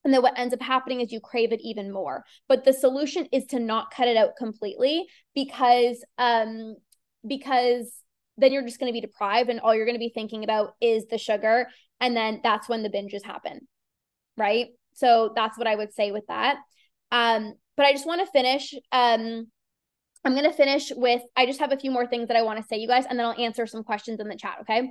And 0.03 0.15
then 0.15 0.23
what 0.23 0.39
ends 0.39 0.55
up 0.55 0.63
happening 0.63 1.03
is 1.03 1.13
you 1.13 1.21
crave 1.21 1.53
it 1.53 1.61
even 1.63 1.93
more. 1.93 2.25
But 2.49 2.65
the 2.65 2.73
solution 2.73 3.29
is 3.33 3.45
to 3.47 3.61
not 3.61 3.91
cut 3.91 4.09
it 4.09 4.17
out 4.17 4.37
completely 4.37 5.07
because 5.35 6.03
um 6.17 6.77
because 7.27 7.93
then 8.39 8.53
you're 8.53 8.65
just 8.65 8.81
going 8.81 8.91
to 8.91 8.99
be 8.99 9.07
deprived 9.07 9.51
and 9.51 9.61
all 9.61 9.75
you're 9.75 9.85
going 9.85 9.95
to 9.95 9.99
be 9.99 10.13
thinking 10.13 10.43
about 10.43 10.75
is 10.81 11.07
the 11.09 11.19
sugar 11.19 11.69
and 12.01 12.17
then 12.17 12.41
that's 12.43 12.67
when 12.67 12.83
the 12.83 12.89
binges 12.89 13.23
happen 13.23 13.69
right? 14.41 14.69
So 14.95 15.33
that's 15.37 15.57
what 15.57 15.69
I 15.69 15.77
would 15.77 15.95
say 15.95 16.11
with 16.11 16.25
that. 16.27 16.57
Um, 17.13 17.55
but 17.77 17.87
I 17.87 17.93
just 17.93 18.07
want 18.07 18.21
to 18.21 18.33
finish. 18.33 18.75
Um, 18.91 19.47
I'm 20.25 20.35
going 20.35 20.45
to 20.45 20.53
finish 20.53 20.91
with, 20.95 21.23
I 21.37 21.47
just 21.47 21.61
have 21.61 21.73
a 21.73 21.79
few 21.79 21.91
more 21.91 22.07
things 22.07 22.29
that 22.29 22.37
I 22.37 22.43
want 22.43 22.59
to 22.61 22.67
say, 22.67 22.77
you 22.77 22.89
guys, 22.89 23.07
and 23.09 23.19
then 23.19 23.25
I'll 23.25 23.41
answer 23.41 23.67
some 23.67 23.85
questions 23.85 24.21
in 24.21 24.29
the 24.29 24.37
chat, 24.37 24.59
okay? 24.63 24.91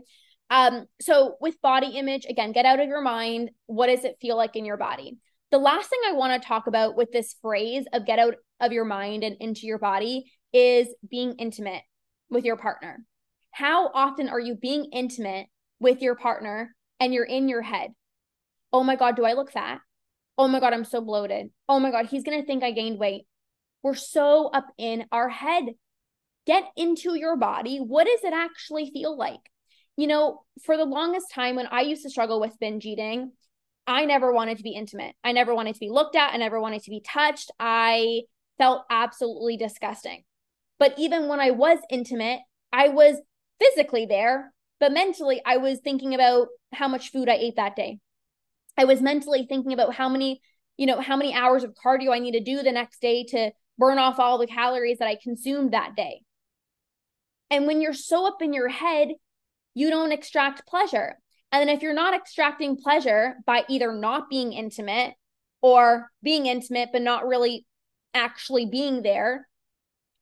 Um, 0.49 0.85
so 0.99 1.35
with 1.39 1.61
body 1.61 1.97
image, 1.97 2.25
again, 2.27 2.51
get 2.51 2.65
out 2.65 2.79
of 2.79 2.87
your 2.87 3.01
mind. 3.01 3.51
What 3.67 3.87
does 3.87 4.03
it 4.05 4.17
feel 4.19 4.35
like 4.35 4.55
in 4.55 4.65
your 4.65 4.77
body? 4.77 5.17
The 5.51 5.59
last 5.59 5.89
thing 5.89 5.99
I 6.07 6.13
want 6.13 6.41
to 6.41 6.47
talk 6.47 6.67
about 6.67 6.95
with 6.95 7.11
this 7.11 7.35
phrase 7.41 7.85
of 7.93 8.05
get 8.05 8.17
out 8.17 8.35
of 8.59 8.71
your 8.71 8.85
mind 8.85 9.23
and 9.23 9.35
into 9.39 9.67
your 9.67 9.77
body 9.77 10.31
is 10.51 10.87
being 11.07 11.35
intimate 11.37 11.83
with 12.29 12.45
your 12.45 12.57
partner. 12.57 13.05
How 13.51 13.89
often 13.93 14.29
are 14.29 14.39
you 14.39 14.55
being 14.55 14.85
intimate 14.91 15.47
with 15.79 16.01
your 16.01 16.15
partner 16.15 16.75
and 16.99 17.13
you're 17.13 17.23
in 17.23 17.49
your 17.49 17.61
head? 17.61 17.91
Oh 18.71 18.83
my 18.83 18.95
God, 18.95 19.15
do 19.15 19.25
I 19.25 19.33
look 19.33 19.51
fat? 19.51 19.81
Oh 20.37 20.47
my 20.47 20.59
God, 20.59 20.73
I'm 20.73 20.85
so 20.85 21.01
bloated. 21.01 21.49
Oh 21.67 21.79
my 21.79 21.91
God, 21.91 22.05
he's 22.05 22.23
going 22.23 22.39
to 22.39 22.45
think 22.45 22.63
I 22.63 22.71
gained 22.71 22.99
weight. 22.99 23.25
We're 23.83 23.95
so 23.95 24.47
up 24.47 24.67
in 24.77 25.05
our 25.11 25.29
head. 25.29 25.65
Get 26.45 26.63
into 26.75 27.15
your 27.15 27.35
body. 27.35 27.77
What 27.77 28.07
does 28.07 28.23
it 28.23 28.33
actually 28.33 28.89
feel 28.91 29.17
like? 29.17 29.39
You 29.97 30.07
know, 30.07 30.43
for 30.63 30.77
the 30.77 30.85
longest 30.85 31.31
time 31.31 31.55
when 31.55 31.67
I 31.67 31.81
used 31.81 32.03
to 32.03 32.09
struggle 32.09 32.39
with 32.39 32.59
binge 32.59 32.85
eating, 32.85 33.33
I 33.85 34.05
never 34.05 34.31
wanted 34.31 34.57
to 34.57 34.63
be 34.63 34.71
intimate. 34.71 35.15
I 35.23 35.31
never 35.31 35.53
wanted 35.53 35.73
to 35.73 35.79
be 35.79 35.89
looked 35.89 36.15
at. 36.15 36.33
I 36.33 36.37
never 36.37 36.59
wanted 36.59 36.83
to 36.83 36.89
be 36.89 37.01
touched. 37.01 37.51
I 37.59 38.21
felt 38.57 38.83
absolutely 38.89 39.57
disgusting. 39.57 40.23
But 40.77 40.93
even 40.97 41.27
when 41.27 41.39
I 41.39 41.51
was 41.51 41.79
intimate, 41.89 42.39
I 42.71 42.89
was 42.89 43.17
physically 43.59 44.05
there, 44.05 44.53
but 44.79 44.93
mentally, 44.93 45.41
I 45.45 45.57
was 45.57 45.79
thinking 45.79 46.13
about 46.13 46.47
how 46.73 46.87
much 46.87 47.11
food 47.11 47.27
I 47.27 47.33
ate 47.33 47.57
that 47.57 47.75
day. 47.75 47.99
I 48.79 48.85
was 48.85 49.01
mentally 49.01 49.45
thinking 49.45 49.73
about 49.73 49.93
how 49.93 50.07
many, 50.07 50.41
you 50.77 50.85
know, 50.85 51.01
how 51.01 51.17
many 51.17 51.33
hours 51.33 51.65
of 51.65 51.75
cardio 51.75 52.13
I 52.13 52.19
need 52.19 52.31
to 52.31 52.39
do 52.39 52.63
the 52.63 52.71
next 52.71 53.01
day 53.01 53.25
to 53.25 53.51
burn 53.77 53.99
off 53.99 54.19
all 54.19 54.37
the 54.37 54.47
calories 54.47 54.99
that 54.99 55.07
I 55.09 55.17
consumed 55.21 55.73
that 55.73 55.97
day. 55.97 56.21
And 57.51 57.67
when 57.67 57.81
you're 57.81 57.93
so 57.93 58.25
up 58.25 58.41
in 58.41 58.53
your 58.53 58.69
head, 58.69 59.09
you 59.73 59.89
don't 59.89 60.13
extract 60.13 60.65
pleasure. 60.65 61.19
And 61.51 61.67
then 61.67 61.75
if 61.75 61.81
you're 61.81 61.93
not 61.93 62.13
extracting 62.13 62.77
pleasure 62.77 63.35
by 63.45 63.65
either 63.67 63.91
not 63.91 64.29
being 64.29 64.53
intimate 64.53 65.13
or 65.61 66.09
being 66.23 66.45
intimate, 66.45 66.89
but 66.93 67.01
not 67.01 67.27
really 67.27 67.65
actually 68.13 68.65
being 68.65 69.01
there, 69.01 69.45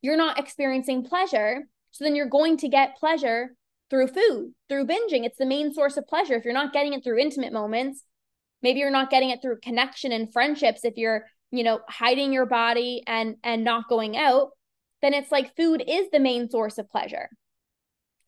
you're 0.01 0.17
not 0.17 0.39
experiencing 0.39 1.03
pleasure. 1.03 1.67
So 1.91 2.05
then 2.05 2.15
you're 2.15 2.25
going 2.25 2.57
to 2.57 2.69
get 2.69 2.97
pleasure 2.97 3.55
through 3.91 4.07
food, 4.07 4.55
through 4.67 4.87
binging. 4.87 5.25
It's 5.25 5.37
the 5.37 5.45
main 5.45 5.75
source 5.75 5.95
of 5.95 6.07
pleasure. 6.07 6.33
If 6.33 6.43
you're 6.43 6.55
not 6.55 6.73
getting 6.73 6.93
it 6.93 7.03
through 7.03 7.19
intimate 7.19 7.53
moments, 7.53 8.03
maybe 8.61 8.79
you're 8.79 8.91
not 8.91 9.09
getting 9.09 9.29
it 9.29 9.39
through 9.41 9.59
connection 9.61 10.11
and 10.11 10.31
friendships 10.31 10.83
if 10.83 10.97
you're 10.97 11.25
you 11.51 11.63
know 11.63 11.79
hiding 11.87 12.33
your 12.33 12.45
body 12.45 13.03
and 13.07 13.35
and 13.43 13.63
not 13.63 13.87
going 13.87 14.17
out 14.17 14.49
then 15.01 15.13
it's 15.13 15.31
like 15.31 15.55
food 15.55 15.83
is 15.87 16.09
the 16.11 16.19
main 16.19 16.49
source 16.49 16.77
of 16.77 16.89
pleasure. 16.89 17.29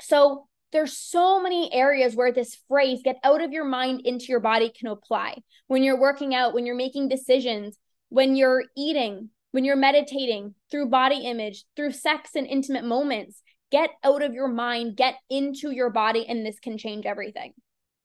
So 0.02 0.48
there's 0.72 0.98
so 0.98 1.42
many 1.42 1.74
areas 1.74 2.16
where 2.16 2.32
this 2.32 2.58
phrase 2.68 3.02
get 3.04 3.18
out 3.24 3.42
of 3.42 3.52
your 3.52 3.66
mind 3.66 4.02
into 4.06 4.26
your 4.26 4.40
body 4.40 4.72
can 4.78 4.88
apply. 4.88 5.40
When 5.68 5.84
you're 5.84 6.00
working 6.00 6.36
out 6.36 6.54
when 6.54 6.66
you're 6.66 6.76
making 6.76 7.10
decisions 7.10 7.78
when 8.10 8.36
you're 8.36 8.64
eating 8.76 9.30
when 9.52 9.66
you're 9.66 9.76
meditating 9.76 10.56
through 10.72 10.90
body 10.90 11.26
image 11.26 11.66
through 11.76 11.92
sex 11.92 12.32
and 12.36 12.48
intimate 12.48 12.84
moments 12.84 13.42
get 13.72 13.92
out 14.04 14.24
of 14.24 14.34
your 14.34 14.48
mind 14.48 14.96
get 14.96 15.16
into 15.30 15.72
your 15.72 15.92
body 15.92 16.26
and 16.28 16.46
this 16.46 16.60
can 16.60 16.78
change 16.78 17.06
everything. 17.06 17.54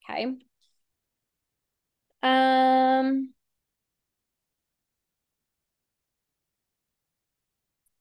Okay 0.04 0.34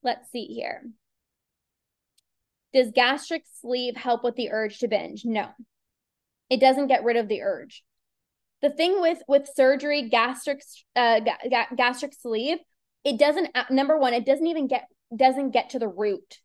let's 0.04 0.32
see 0.32 0.46
here. 0.46 0.84
Does 2.74 2.92
gastric 2.92 3.44
sleeve 3.62 3.96
help 3.96 4.24
with 4.24 4.36
the 4.36 4.52
urge 4.52 4.80
to 4.80 4.88
binge? 4.88 5.24
No. 5.26 5.50
It 6.50 6.60
doesn't 6.60 6.88
get 6.88 7.04
rid 7.04 7.18
of 7.18 7.28
the 7.28 7.42
urge. 7.42 7.84
The 8.62 8.70
thing 8.70 9.02
with 9.02 9.20
with 9.28 9.50
surgery, 9.56 10.10
gastric 10.10 10.62
uh, 10.96 11.20
ga- 11.20 11.68
gastric 11.76 12.14
sleeve, 12.14 12.58
it 13.04 13.20
doesn't 13.20 13.50
number 13.70 13.98
one, 13.98 14.14
it 14.14 14.26
doesn't 14.26 14.48
even 14.48 14.68
get 14.68 14.88
doesn't 15.16 15.52
get 15.52 15.72
to 15.72 15.80
the 15.80 15.88
root 15.88 16.40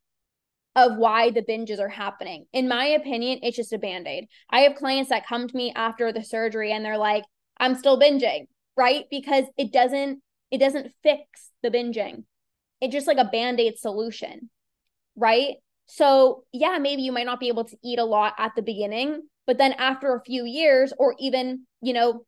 of 0.77 0.97
why 0.97 1.31
the 1.31 1.43
binges 1.43 1.81
are 1.81 1.89
happening. 1.89 2.47
In 2.53 2.69
my 2.69 2.85
opinion, 2.87 3.41
it's 3.43 3.57
just 3.57 3.73
a 3.73 3.79
band-aid. 3.79 4.29
I 4.51 4.61
have 4.61 4.75
clients 4.77 5.11
that 5.11 5.27
come 5.27 5.49
to 5.49 5.57
me 5.57 5.73
after 5.75 6.13
the 6.13 6.23
surgery 6.23 6.73
and 6.73 6.85
they're 6.85 6.99
like, 6.99 7.25
I'm 7.59 7.75
still 7.75 7.99
binging. 7.99 8.47
right? 8.77 9.07
Because 9.11 9.45
it 9.59 9.73
doesn't 9.73 10.23
it 10.51 10.59
doesn't 10.59 10.93
fix 11.03 11.51
the 11.63 11.71
binging. 11.71 12.25
It's 12.81 12.93
just 12.93 13.07
like 13.07 13.19
a 13.19 13.25
band-aid 13.25 13.79
solution, 13.79 14.51
right? 15.17 15.57
So, 15.87 16.45
yeah, 16.53 16.79
maybe 16.79 17.03
you 17.03 17.13
might 17.13 17.27
not 17.27 17.41
be 17.41 17.49
able 17.49 17.65
to 17.65 17.77
eat 17.83 17.99
a 17.99 18.05
lot 18.05 18.35
at 18.39 18.53
the 18.55 18.63
beginning, 18.63 19.23
but 19.47 19.59
then 19.59 19.73
after 19.73 20.15
a 20.15 20.23
few 20.23 20.45
years 20.45 20.93
or 20.99 21.15
even, 21.19 21.67
you 21.81 21.93
know, 21.93 22.25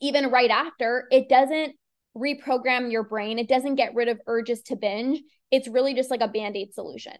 even 0.00 0.30
right 0.30 0.50
after, 0.50 1.06
it 1.10 1.28
doesn't 1.28 1.76
reprogram 2.16 2.90
your 2.90 3.04
brain. 3.04 3.38
It 3.38 3.48
doesn't 3.48 3.76
get 3.76 3.94
rid 3.94 4.08
of 4.08 4.20
urges 4.26 4.62
to 4.62 4.76
binge. 4.76 5.20
It's 5.50 5.68
really 5.68 5.94
just 5.94 6.10
like 6.10 6.20
a 6.20 6.28
band-aid 6.28 6.74
solution. 6.74 7.14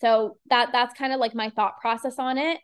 So 0.00 0.36
that 0.48 0.70
that's 0.72 0.96
kind 0.96 1.12
of 1.12 1.18
like 1.18 1.34
my 1.34 1.50
thought 1.50 1.80
process 1.80 2.18
on 2.18 2.38
it. 2.38 2.60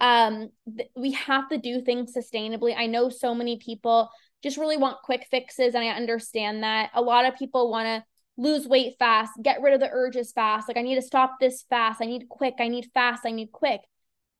Um 0.00 0.50
th- 0.76 0.90
we 0.96 1.12
have 1.12 1.48
to 1.50 1.58
do 1.58 1.82
things 1.82 2.14
sustainably. 2.16 2.74
I 2.76 2.86
know 2.86 3.10
so 3.10 3.34
many 3.34 3.58
people 3.58 4.08
just 4.42 4.56
really 4.56 4.76
want 4.76 5.02
quick 5.02 5.26
fixes 5.30 5.74
and 5.74 5.84
I 5.84 5.88
understand 5.88 6.62
that. 6.62 6.90
A 6.94 7.02
lot 7.02 7.24
of 7.24 7.36
people 7.36 7.70
want 7.70 7.86
to 7.86 8.04
lose 8.36 8.68
weight 8.68 8.94
fast, 8.98 9.32
get 9.42 9.60
rid 9.60 9.74
of 9.74 9.80
the 9.80 9.90
urges 9.90 10.32
fast. 10.32 10.68
Like 10.68 10.76
I 10.76 10.82
need 10.82 10.94
to 10.94 11.02
stop 11.02 11.36
this 11.40 11.64
fast. 11.68 12.00
I 12.00 12.06
need 12.06 12.28
quick. 12.28 12.54
I 12.60 12.68
need 12.68 12.88
fast. 12.94 13.22
I 13.26 13.32
need 13.32 13.50
quick. 13.52 13.80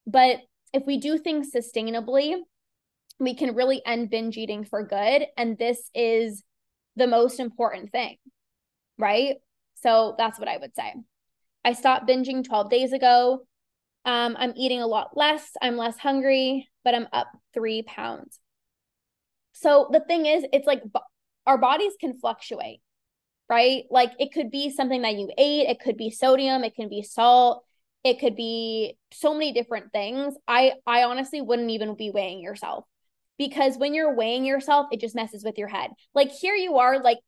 But 0.07 0.39
if 0.73 0.85
we 0.87 0.99
do 0.99 1.19
things 1.19 1.51
sustainably, 1.55 2.37
we 3.19 3.35
can 3.35 3.55
really 3.55 3.83
end 3.85 4.11
binge 4.11 4.37
eating 4.37 4.65
for 4.65 4.85
good. 4.85 5.27
And 5.37 5.59
this 5.59 5.91
is 5.95 6.45
the 6.95 7.09
most 7.09 7.41
important 7.41 7.91
thing, 7.91 8.17
right? 8.97 9.37
So 9.83 10.15
that's 10.17 10.39
what 10.39 10.49
I 10.49 10.57
would 10.57 10.75
say. 10.75 10.95
I 11.65 11.73
stopped 11.73 12.09
binging 12.09 12.45
12 12.45 12.71
days 12.71 12.93
ago. 12.93 13.41
Um, 14.05 14.37
I'm 14.39 14.55
eating 14.57 14.81
a 14.81 14.87
lot 14.87 15.17
less. 15.17 15.51
I'm 15.61 15.77
less 15.77 15.99
hungry, 15.99 16.69
but 16.85 16.95
I'm 16.95 17.09
up 17.13 17.29
three 17.53 17.83
pounds. 17.83 18.39
So 19.61 19.89
the 19.91 20.01
thing 20.01 20.27
is, 20.27 20.45
it's 20.53 20.67
like 20.67 20.83
our 21.47 21.59
bodies 21.59 21.93
can 22.01 22.19
fluctuate, 22.19 22.81
right? 23.49 23.85
Like 23.91 24.13
it 24.21 24.33
could 24.33 24.51
be 24.51 24.71
something 24.71 25.03
that 25.03 25.17
you 25.17 25.31
ate, 25.37 25.69
it 25.69 25.81
could 25.81 25.97
be 25.97 26.11
sodium, 26.11 26.63
it 26.63 26.77
can 26.77 26.89
be 26.89 27.03
salt, 27.03 27.65
it 28.05 28.21
could 28.21 28.37
be 28.37 28.97
so 29.13 29.33
many 29.35 29.53
different 29.53 29.93
things. 29.93 30.35
I 30.47 30.75
I 30.87 31.03
honestly 31.05 31.41
wouldn't 31.41 31.71
even 31.71 31.97
be 31.97 32.11
weighing 32.11 32.41
yourself 32.41 32.85
because 33.37 33.77
when 33.77 33.95
you're 33.95 34.15
weighing 34.15 34.45
yourself, 34.45 34.87
it 34.93 35.01
just 35.01 35.17
messes 35.17 35.43
with 35.45 35.59
your 35.59 35.69
head. 35.69 35.91
Like 36.15 36.31
here 36.31 36.55
you 36.55 36.79
are, 36.79 37.03
like 37.03 37.19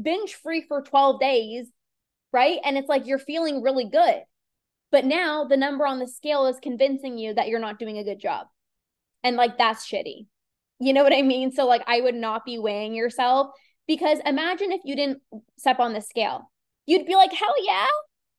binge 0.00 0.34
free 0.34 0.64
for 0.66 0.82
12 0.82 1.20
days, 1.20 1.68
right? 2.32 2.58
And 2.64 2.76
it's 2.78 2.88
like 2.88 3.06
you're 3.06 3.18
feeling 3.18 3.62
really 3.62 3.88
good. 3.88 4.22
But 4.90 5.04
now 5.04 5.44
the 5.44 5.56
number 5.56 5.86
on 5.86 6.00
the 6.00 6.08
scale 6.08 6.46
is 6.46 6.58
convincing 6.60 7.16
you 7.16 7.34
that 7.34 7.46
you're 7.46 7.60
not 7.60 7.78
doing 7.78 7.98
a 7.98 8.04
good 8.04 8.18
job. 8.18 8.48
And 9.22 9.36
like 9.36 9.56
that's 9.56 9.86
shitty. 9.86 10.26
You 10.80 10.92
know 10.92 11.02
what 11.02 11.12
I 11.12 11.22
mean? 11.22 11.52
So 11.52 11.66
like 11.66 11.82
I 11.86 12.00
would 12.00 12.14
not 12.14 12.44
be 12.44 12.58
weighing 12.58 12.94
yourself 12.94 13.48
because 13.86 14.18
imagine 14.24 14.72
if 14.72 14.80
you 14.84 14.96
didn't 14.96 15.22
step 15.58 15.78
on 15.78 15.92
the 15.92 16.00
scale. 16.00 16.50
You'd 16.86 17.06
be 17.06 17.14
like, 17.14 17.32
"Hell 17.32 17.54
yeah. 17.64 17.86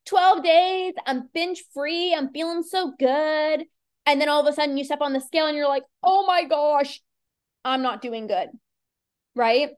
12 0.06 0.44
days, 0.44 0.94
I'm 1.06 1.30
binge 1.34 1.64
free, 1.74 2.14
I'm 2.16 2.32
feeling 2.34 2.64
so 2.64 2.94
good." 2.98 3.66
And 4.06 4.20
then 4.20 4.30
all 4.30 4.42
of 4.42 4.48
a 4.48 4.54
sudden 4.54 4.78
you 4.78 4.84
step 4.84 5.02
on 5.02 5.14
the 5.14 5.22
scale 5.22 5.46
and 5.48 5.56
you're 5.56 5.68
like, 5.68 5.84
"Oh 6.04 6.26
my 6.26 6.44
gosh, 6.46 7.02
I'm 7.66 7.82
not 7.84 8.02
doing 8.02 8.28
good." 8.28 8.50
Right? 9.36 9.72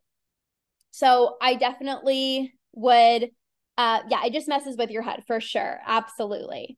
So 0.91 1.37
I 1.41 1.55
definitely 1.55 2.53
would 2.73 3.31
uh 3.77 4.01
yeah, 4.09 4.25
it 4.25 4.33
just 4.33 4.47
messes 4.47 4.77
with 4.77 4.91
your 4.91 5.01
head 5.03 5.23
for 5.27 5.39
sure. 5.41 5.79
Absolutely. 5.85 6.77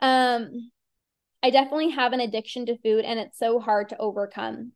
Um 0.00 0.70
I 1.44 1.50
definitely 1.50 1.90
have 1.90 2.14
an 2.14 2.20
addiction 2.20 2.64
to 2.66 2.78
food 2.78 3.04
and 3.04 3.20
it's 3.20 3.38
so 3.38 3.60
hard 3.60 3.90
to 3.90 3.98
overcome. 3.98 4.72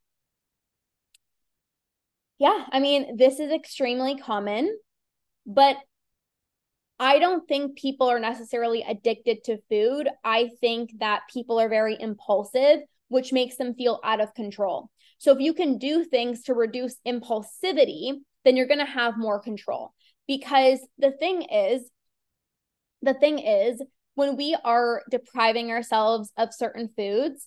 Yeah, 2.38 2.66
I 2.70 2.78
mean, 2.78 3.16
this 3.16 3.40
is 3.40 3.50
extremely 3.50 4.18
common, 4.18 4.78
but 5.46 5.78
I 7.00 7.20
don't 7.20 7.48
think 7.48 7.78
people 7.78 8.10
are 8.10 8.20
necessarily 8.20 8.84
addicted 8.86 9.44
to 9.44 9.62
food. 9.70 10.10
I 10.22 10.50
think 10.60 10.90
that 10.98 11.22
people 11.32 11.58
are 11.58 11.70
very 11.70 11.96
impulsive, 11.98 12.80
which 13.08 13.32
makes 13.32 13.56
them 13.56 13.72
feel 13.72 13.98
out 14.04 14.20
of 14.20 14.34
control. 14.34 14.90
So 15.16 15.32
if 15.32 15.40
you 15.40 15.54
can 15.54 15.78
do 15.78 16.04
things 16.04 16.42
to 16.42 16.54
reduce 16.54 16.96
impulsivity, 17.06 18.12
then 18.44 18.58
you're 18.58 18.66
going 18.66 18.78
to 18.78 18.84
have 18.84 19.16
more 19.16 19.40
control. 19.40 19.94
Because 20.26 20.80
the 20.98 21.12
thing 21.12 21.44
is, 21.44 21.90
the 23.00 23.14
thing 23.14 23.38
is, 23.38 23.80
when 24.18 24.36
we 24.36 24.56
are 24.64 25.02
depriving 25.12 25.70
ourselves 25.70 26.32
of 26.36 26.52
certain 26.52 26.90
foods 26.96 27.46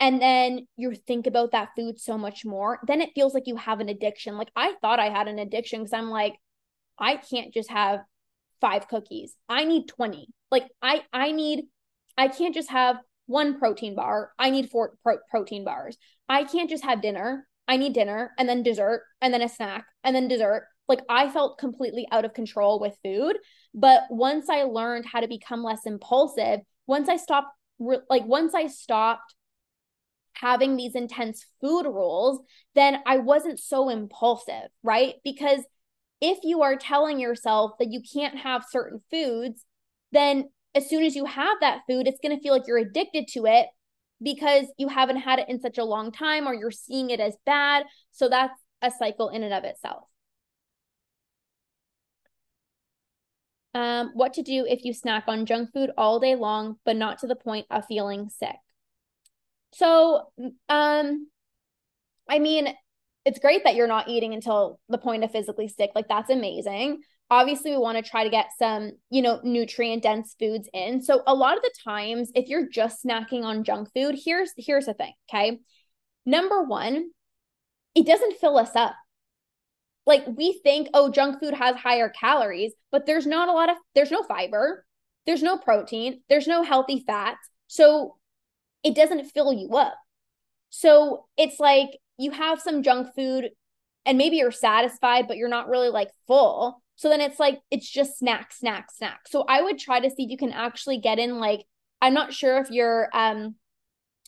and 0.00 0.20
then 0.20 0.66
you 0.76 0.92
think 0.92 1.28
about 1.28 1.52
that 1.52 1.68
food 1.76 2.00
so 2.00 2.18
much 2.18 2.44
more, 2.44 2.80
then 2.88 3.00
it 3.00 3.12
feels 3.14 3.32
like 3.32 3.46
you 3.46 3.54
have 3.54 3.78
an 3.78 3.88
addiction. 3.88 4.36
Like 4.36 4.50
I 4.56 4.74
thought 4.82 4.98
I 4.98 5.08
had 5.08 5.28
an 5.28 5.38
addiction 5.38 5.78
because 5.78 5.92
I'm 5.92 6.10
like, 6.10 6.34
I 6.98 7.14
can't 7.14 7.54
just 7.54 7.70
have 7.70 8.00
five 8.60 8.88
cookies. 8.88 9.36
I 9.48 9.62
need 9.62 9.86
20. 9.86 10.26
Like 10.50 10.66
I 10.82 11.02
I 11.12 11.30
need 11.30 11.66
I 12.18 12.26
can't 12.26 12.56
just 12.56 12.70
have 12.70 12.96
one 13.26 13.60
protein 13.60 13.94
bar. 13.94 14.32
I 14.36 14.50
need 14.50 14.68
four 14.68 14.94
pro- 15.04 15.18
protein 15.30 15.64
bars. 15.64 15.96
I 16.28 16.42
can't 16.42 16.68
just 16.68 16.82
have 16.82 17.02
dinner. 17.02 17.46
I 17.68 17.76
need 17.76 17.92
dinner 17.92 18.32
and 18.36 18.48
then 18.48 18.64
dessert 18.64 19.04
and 19.20 19.32
then 19.32 19.42
a 19.42 19.48
snack 19.48 19.84
and 20.02 20.16
then 20.16 20.26
dessert. 20.26 20.66
Like 20.90 21.02
I 21.08 21.30
felt 21.30 21.58
completely 21.58 22.08
out 22.10 22.24
of 22.24 22.34
control 22.34 22.80
with 22.80 22.98
food. 23.04 23.38
But 23.72 24.02
once 24.10 24.50
I 24.50 24.64
learned 24.64 25.06
how 25.06 25.20
to 25.20 25.28
become 25.28 25.62
less 25.62 25.86
impulsive, 25.86 26.60
once 26.88 27.08
I 27.08 27.16
stopped, 27.16 27.48
like, 27.78 28.26
once 28.26 28.54
I 28.54 28.66
stopped 28.66 29.34
having 30.32 30.76
these 30.76 30.96
intense 30.96 31.46
food 31.60 31.84
rules, 31.84 32.40
then 32.74 32.98
I 33.06 33.18
wasn't 33.18 33.60
so 33.60 33.88
impulsive, 33.88 34.68
right? 34.82 35.14
Because 35.22 35.60
if 36.20 36.38
you 36.42 36.62
are 36.62 36.74
telling 36.74 37.20
yourself 37.20 37.72
that 37.78 37.92
you 37.92 38.02
can't 38.12 38.38
have 38.38 38.64
certain 38.68 39.00
foods, 39.12 39.64
then 40.10 40.50
as 40.74 40.90
soon 40.90 41.04
as 41.04 41.14
you 41.14 41.24
have 41.24 41.58
that 41.60 41.82
food, 41.88 42.08
it's 42.08 42.20
going 42.20 42.36
to 42.36 42.42
feel 42.42 42.52
like 42.52 42.66
you're 42.66 42.78
addicted 42.78 43.28
to 43.28 43.46
it 43.46 43.68
because 44.20 44.66
you 44.76 44.88
haven't 44.88 45.18
had 45.18 45.38
it 45.38 45.48
in 45.48 45.60
such 45.60 45.78
a 45.78 45.84
long 45.84 46.10
time 46.10 46.48
or 46.48 46.54
you're 46.54 46.72
seeing 46.72 47.10
it 47.10 47.20
as 47.20 47.36
bad. 47.46 47.86
So 48.10 48.28
that's 48.28 48.58
a 48.82 48.90
cycle 48.90 49.28
in 49.28 49.44
and 49.44 49.54
of 49.54 49.62
itself. 49.62 50.09
Um, 53.72 54.10
what 54.14 54.34
to 54.34 54.42
do 54.42 54.66
if 54.68 54.84
you 54.84 54.92
snack 54.92 55.24
on 55.28 55.46
junk 55.46 55.72
food 55.72 55.90
all 55.96 56.18
day 56.18 56.34
long, 56.34 56.76
but 56.84 56.96
not 56.96 57.18
to 57.18 57.26
the 57.26 57.36
point 57.36 57.66
of 57.70 57.86
feeling 57.86 58.28
sick. 58.28 58.56
So, 59.72 60.32
um, 60.68 61.28
I 62.28 62.38
mean, 62.40 62.74
it's 63.24 63.38
great 63.38 63.64
that 63.64 63.76
you're 63.76 63.86
not 63.86 64.08
eating 64.08 64.34
until 64.34 64.80
the 64.88 64.98
point 64.98 65.22
of 65.24 65.30
physically 65.30 65.68
sick. 65.68 65.90
Like, 65.94 66.08
that's 66.08 66.30
amazing. 66.30 67.02
Obviously, 67.30 67.70
we 67.70 67.78
want 67.78 67.96
to 67.96 68.08
try 68.08 68.24
to 68.24 68.30
get 68.30 68.46
some, 68.58 68.92
you 69.10 69.22
know, 69.22 69.40
nutrient 69.44 70.02
dense 70.02 70.34
foods 70.38 70.68
in. 70.74 71.00
So, 71.00 71.22
a 71.26 71.34
lot 71.34 71.56
of 71.56 71.62
the 71.62 71.72
times, 71.84 72.32
if 72.34 72.48
you're 72.48 72.68
just 72.68 73.04
snacking 73.04 73.44
on 73.44 73.62
junk 73.62 73.90
food, 73.94 74.16
here's 74.24 74.52
here's 74.56 74.86
the 74.86 74.94
thing. 74.94 75.12
Okay. 75.32 75.60
Number 76.26 76.64
one, 76.64 77.10
it 77.94 78.06
doesn't 78.06 78.38
fill 78.38 78.58
us 78.58 78.74
up 78.74 78.94
like 80.10 80.24
we 80.36 80.60
think 80.62 80.88
oh 80.92 81.10
junk 81.10 81.40
food 81.40 81.54
has 81.54 81.74
higher 81.76 82.10
calories 82.10 82.72
but 82.92 83.06
there's 83.06 83.26
not 83.26 83.48
a 83.48 83.52
lot 83.52 83.70
of 83.70 83.76
there's 83.94 84.10
no 84.10 84.22
fiber 84.22 84.84
there's 85.26 85.42
no 85.42 85.56
protein 85.56 86.22
there's 86.28 86.46
no 86.46 86.62
healthy 86.62 87.04
fats. 87.06 87.48
So 87.68 88.16
it 88.82 88.96
doesn't 88.96 89.30
fill 89.30 89.52
you 89.52 89.76
up. 89.76 89.94
So 90.70 91.26
it's 91.36 91.60
like 91.60 91.90
you 92.18 92.32
have 92.32 92.60
some 92.60 92.82
junk 92.82 93.14
food 93.14 93.50
and 94.04 94.18
maybe 94.18 94.36
you're 94.36 94.50
satisfied 94.50 95.28
but 95.28 95.36
you're 95.36 95.48
not 95.48 95.68
really 95.68 95.88
like 95.88 96.10
full. 96.26 96.82
So 96.96 97.08
then 97.08 97.20
it's 97.20 97.38
like 97.38 97.60
it's 97.70 97.88
just 97.88 98.18
snack 98.18 98.52
snack 98.52 98.90
snack. 98.90 99.20
So 99.28 99.44
i 99.48 99.62
would 99.62 99.78
try 99.78 100.00
to 100.00 100.10
see 100.10 100.24
if 100.24 100.30
you 100.30 100.36
can 100.36 100.52
actually 100.52 100.98
get 100.98 101.18
in 101.18 101.38
like 101.38 101.64
i'm 102.02 102.14
not 102.14 102.32
sure 102.32 102.58
if 102.58 102.70
you're 102.70 103.08
um 103.14 103.54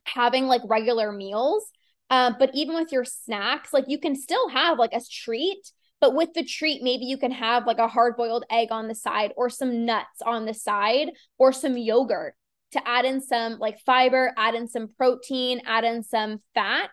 having 0.04 0.46
like 0.46 0.62
regular 0.64 1.12
meals 1.12 1.64
um, 2.12 2.36
but 2.38 2.50
even 2.52 2.74
with 2.74 2.92
your 2.92 3.06
snacks, 3.06 3.72
like 3.72 3.86
you 3.88 3.98
can 3.98 4.14
still 4.14 4.50
have 4.50 4.78
like 4.78 4.92
a 4.92 5.00
treat, 5.10 5.72
but 5.98 6.14
with 6.14 6.34
the 6.34 6.44
treat, 6.44 6.82
maybe 6.82 7.06
you 7.06 7.16
can 7.16 7.30
have 7.30 7.66
like 7.66 7.78
a 7.78 7.88
hard 7.88 8.18
boiled 8.18 8.44
egg 8.50 8.68
on 8.70 8.86
the 8.86 8.94
side 8.94 9.32
or 9.34 9.48
some 9.48 9.86
nuts 9.86 10.20
on 10.26 10.44
the 10.44 10.52
side 10.52 11.12
or 11.38 11.54
some 11.54 11.78
yogurt 11.78 12.34
to 12.72 12.86
add 12.86 13.06
in 13.06 13.22
some 13.22 13.58
like 13.58 13.78
fiber, 13.86 14.34
add 14.36 14.54
in 14.54 14.68
some 14.68 14.88
protein, 14.98 15.62
add 15.64 15.84
in 15.84 16.02
some 16.02 16.42
fat 16.54 16.90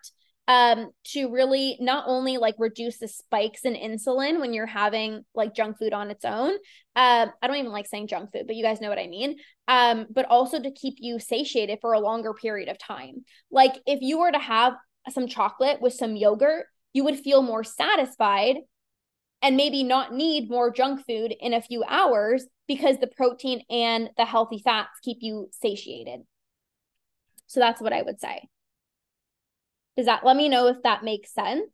um, 0.48 0.90
to 1.04 1.30
really 1.30 1.76
not 1.82 2.06
only 2.08 2.38
like 2.38 2.56
reduce 2.58 2.98
the 3.00 3.10
spikes 3.10 3.66
in 3.66 3.74
insulin 3.76 4.40
when 4.40 4.54
you're 4.54 4.66
having 4.66 5.26
like 5.36 5.54
junk 5.54 5.78
food 5.78 5.92
on 5.92 6.12
its 6.12 6.24
own. 6.24 6.54
Um, 6.96 7.32
I 7.42 7.48
don't 7.48 7.58
even 7.58 7.74
like 7.74 7.88
saying 7.88 8.08
junk 8.08 8.32
food, 8.32 8.48
but 8.48 8.56
you 8.56 8.64
guys 8.64 8.80
know 8.80 8.90
what 8.90 8.98
I 8.98 9.08
mean. 9.08 9.36
Um, 9.68 10.08
but 10.10 10.26
also 10.26 10.62
to 10.62 10.72
keep 10.72 10.96
you 10.98 11.20
satiated 11.20 11.80
for 11.82 11.92
a 11.92 12.00
longer 12.00 12.34
period 12.34 12.70
of 12.70 12.80
time. 12.80 13.26
Like 13.52 13.74
if 13.86 14.00
you 14.02 14.20
were 14.20 14.32
to 14.32 14.40
have 14.40 14.74
some 15.10 15.28
chocolate 15.28 15.82
with 15.82 15.94
some 15.94 16.16
yogurt, 16.16 16.66
you 16.94 17.04
would 17.04 17.20
feel 17.20 17.42
more 17.42 17.64
satisfied 17.64 18.58
and 19.42 19.56
maybe 19.56 19.84
not 19.84 20.14
need 20.14 20.50
more 20.50 20.72
junk 20.72 21.06
food 21.06 21.34
in 21.40 21.54
a 21.54 21.62
few 21.62 21.84
hours 21.88 22.46
because 22.68 22.98
the 22.98 23.08
protein 23.08 23.64
and 23.70 24.10
the 24.18 24.26
healthy 24.26 24.60
fats 24.60 25.00
keep 25.02 25.18
you 25.22 25.50
satiated. 25.52 26.22
So 27.48 27.60
that's 27.60 27.82
what 27.82 27.94
I 27.94 28.02
would 28.02 28.20
say. 28.20 28.48
Does 29.98 30.06
that 30.06 30.26
let 30.26 30.36
me 30.36 30.50
know 30.50 30.68
if 30.68 30.84
that 30.84 31.04
makes 31.04 31.34
sense? 31.34 31.72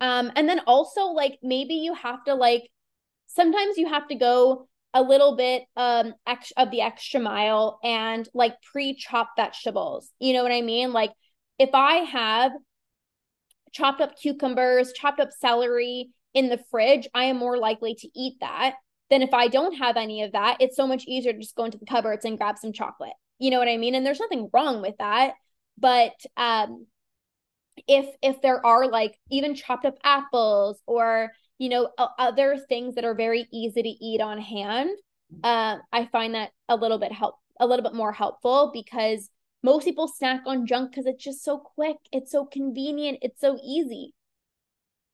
Um, 0.00 0.32
and 0.34 0.48
then 0.48 0.60
also 0.66 1.06
like 1.06 1.38
maybe 1.42 1.74
you 1.74 1.94
have 1.94 2.24
to 2.24 2.34
like 2.34 2.70
sometimes 3.26 3.76
you 3.76 3.88
have 3.88 4.08
to 4.08 4.14
go 4.14 4.68
a 4.92 5.02
little 5.02 5.36
bit 5.36 5.64
um 5.76 6.14
ex- 6.26 6.52
of 6.56 6.70
the 6.70 6.80
extra 6.80 7.20
mile 7.20 7.78
and 7.84 8.28
like 8.34 8.60
pre-chop 8.72 9.30
vegetables. 9.36 10.10
You 10.18 10.32
know 10.32 10.42
what 10.42 10.52
I 10.52 10.62
mean? 10.62 10.92
Like 10.92 11.12
if 11.60 11.70
I 11.74 11.96
have 11.96 12.52
chopped 13.70 14.00
up 14.00 14.18
cucumbers, 14.18 14.92
chopped 14.94 15.20
up 15.20 15.30
celery 15.30 16.08
in 16.32 16.48
the 16.48 16.58
fridge, 16.70 17.06
I 17.14 17.24
am 17.24 17.36
more 17.36 17.58
likely 17.58 17.94
to 17.96 18.08
eat 18.18 18.38
that 18.40 18.76
than 19.10 19.20
if 19.20 19.34
I 19.34 19.48
don't 19.48 19.74
have 19.74 19.98
any 19.98 20.22
of 20.22 20.32
that. 20.32 20.56
It's 20.60 20.74
so 20.74 20.86
much 20.86 21.04
easier 21.06 21.34
to 21.34 21.38
just 21.38 21.54
go 21.54 21.64
into 21.64 21.76
the 21.76 21.84
cupboards 21.84 22.24
and 22.24 22.38
grab 22.38 22.56
some 22.56 22.72
chocolate. 22.72 23.12
You 23.38 23.50
know 23.50 23.58
what 23.58 23.68
I 23.68 23.76
mean? 23.76 23.94
And 23.94 24.06
there's 24.06 24.20
nothing 24.20 24.48
wrong 24.54 24.80
with 24.80 24.94
that. 24.98 25.34
But 25.76 26.14
um 26.38 26.86
if 27.86 28.06
if 28.22 28.40
there 28.40 28.64
are 28.64 28.88
like 28.88 29.18
even 29.30 29.54
chopped 29.54 29.84
up 29.84 29.96
apples 30.02 30.80
or 30.86 31.30
you 31.58 31.68
know 31.68 31.90
other 32.18 32.58
things 32.68 32.94
that 32.94 33.04
are 33.04 33.14
very 33.14 33.46
easy 33.52 33.82
to 33.82 33.88
eat 33.88 34.20
on 34.20 34.38
hand 34.38 34.90
uh, 35.44 35.76
i 35.92 36.04
find 36.06 36.34
that 36.34 36.50
a 36.68 36.76
little 36.76 36.98
bit 36.98 37.12
help 37.12 37.36
a 37.58 37.66
little 37.66 37.82
bit 37.82 37.94
more 37.94 38.12
helpful 38.12 38.70
because 38.74 39.30
most 39.62 39.84
people 39.84 40.08
snack 40.08 40.42
on 40.46 40.66
junk 40.66 40.90
because 40.90 41.06
it's 41.06 41.22
just 41.22 41.44
so 41.44 41.58
quick 41.58 41.96
it's 42.12 42.32
so 42.32 42.44
convenient 42.44 43.18
it's 43.22 43.40
so 43.40 43.58
easy 43.64 44.14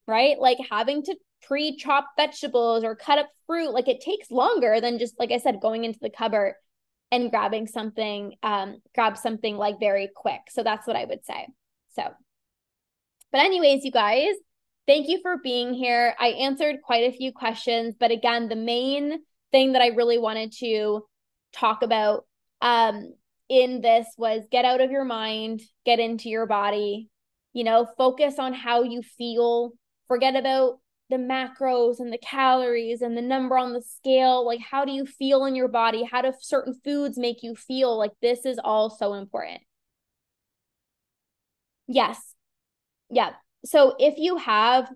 right? 0.06 0.38
Like 0.38 0.58
having 0.70 1.02
to 1.04 1.16
pre-chop 1.42 2.08
vegetables 2.16 2.84
or 2.84 2.96
cut 2.96 3.18
up 3.18 3.28
fruit 3.46 3.70
like 3.70 3.88
it 3.88 4.00
takes 4.00 4.30
longer 4.30 4.80
than 4.80 4.98
just 4.98 5.14
like 5.18 5.30
i 5.30 5.38
said 5.38 5.60
going 5.60 5.84
into 5.84 5.98
the 6.00 6.10
cupboard 6.10 6.54
and 7.12 7.30
grabbing 7.30 7.68
something 7.68 8.34
um 8.42 8.80
grab 8.94 9.16
something 9.16 9.56
like 9.56 9.78
very 9.78 10.08
quick. 10.16 10.40
So 10.48 10.62
that's 10.62 10.86
what 10.86 10.96
i 10.96 11.04
would 11.04 11.24
say. 11.24 11.46
So 11.94 12.08
but 13.30 13.42
anyways 13.42 13.84
you 13.84 13.92
guys 13.92 14.34
thank 14.86 15.08
you 15.08 15.20
for 15.20 15.36
being 15.36 15.74
here. 15.74 16.14
I 16.18 16.28
answered 16.28 16.76
quite 16.82 17.12
a 17.12 17.16
few 17.16 17.32
questions 17.32 17.94
but 17.98 18.10
again 18.10 18.48
the 18.48 18.56
main 18.56 19.20
thing 19.52 19.74
that 19.74 19.82
i 19.82 19.88
really 19.88 20.18
wanted 20.18 20.52
to 20.58 21.04
talk 21.52 21.82
about 21.82 22.24
um 22.60 23.12
in 23.48 23.80
this 23.80 24.06
was 24.16 24.42
get 24.50 24.64
out 24.64 24.80
of 24.80 24.90
your 24.90 25.04
mind 25.04 25.60
get 25.84 26.00
into 26.00 26.28
your 26.28 26.46
body 26.46 27.08
you 27.52 27.64
know 27.64 27.86
focus 27.96 28.38
on 28.38 28.52
how 28.52 28.82
you 28.82 29.02
feel. 29.02 29.72
Forget 30.08 30.36
about 30.36 30.78
the 31.08 31.16
macros 31.16 32.00
and 32.00 32.12
the 32.12 32.18
calories 32.18 33.00
and 33.00 33.16
the 33.16 33.22
number 33.22 33.56
on 33.56 33.72
the 33.72 33.80
scale. 33.82 34.44
Like 34.44 34.60
how 34.60 34.84
do 34.84 34.92
you 34.92 35.06
feel 35.06 35.44
in 35.46 35.54
your 35.54 35.68
body? 35.68 36.04
How 36.04 36.22
do 36.22 36.32
certain 36.40 36.74
foods 36.84 37.16
make 37.16 37.42
you 37.42 37.54
feel? 37.56 37.96
Like 37.96 38.12
this 38.20 38.44
is 38.44 38.58
all 38.62 38.90
so 38.90 39.14
important. 39.14 39.62
Yes. 41.88 42.34
Yeah 43.10 43.32
so 43.66 43.94
if 43.98 44.14
you 44.16 44.36
have 44.36 44.90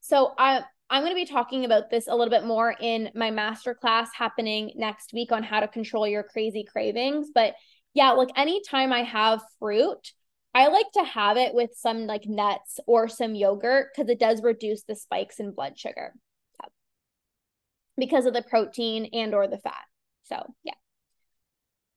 so 0.00 0.34
i 0.36 0.62
i'm 0.92 1.02
going 1.02 1.10
to 1.10 1.16
be 1.16 1.26
talking 1.26 1.64
about 1.64 1.90
this 1.90 2.06
a 2.06 2.14
little 2.14 2.30
bit 2.30 2.44
more 2.44 2.74
in 2.80 3.10
my 3.14 3.30
master 3.30 3.74
class 3.74 4.10
happening 4.16 4.72
next 4.76 5.12
week 5.12 5.32
on 5.32 5.42
how 5.42 5.58
to 5.58 5.66
control 5.66 6.06
your 6.06 6.22
crazy 6.22 6.64
cravings 6.64 7.30
but 7.34 7.54
yeah 7.94 8.12
like 8.12 8.30
anytime 8.36 8.92
i 8.92 9.02
have 9.02 9.40
fruit 9.58 10.12
I 10.54 10.68
like 10.68 10.90
to 10.92 11.04
have 11.04 11.36
it 11.36 11.54
with 11.54 11.70
some 11.74 12.06
like 12.06 12.26
nuts 12.26 12.78
or 12.86 13.08
some 13.08 13.34
yogurt 13.34 13.88
because 13.94 14.10
it 14.10 14.20
does 14.20 14.42
reduce 14.42 14.82
the 14.82 14.94
spikes 14.94 15.40
in 15.40 15.52
blood 15.52 15.78
sugar 15.78 16.12
yeah. 16.60 16.68
because 17.96 18.26
of 18.26 18.34
the 18.34 18.42
protein 18.42 19.08
and 19.12 19.34
or 19.34 19.48
the 19.48 19.58
fat. 19.58 19.84
So, 20.24 20.54
yeah. 20.62 20.74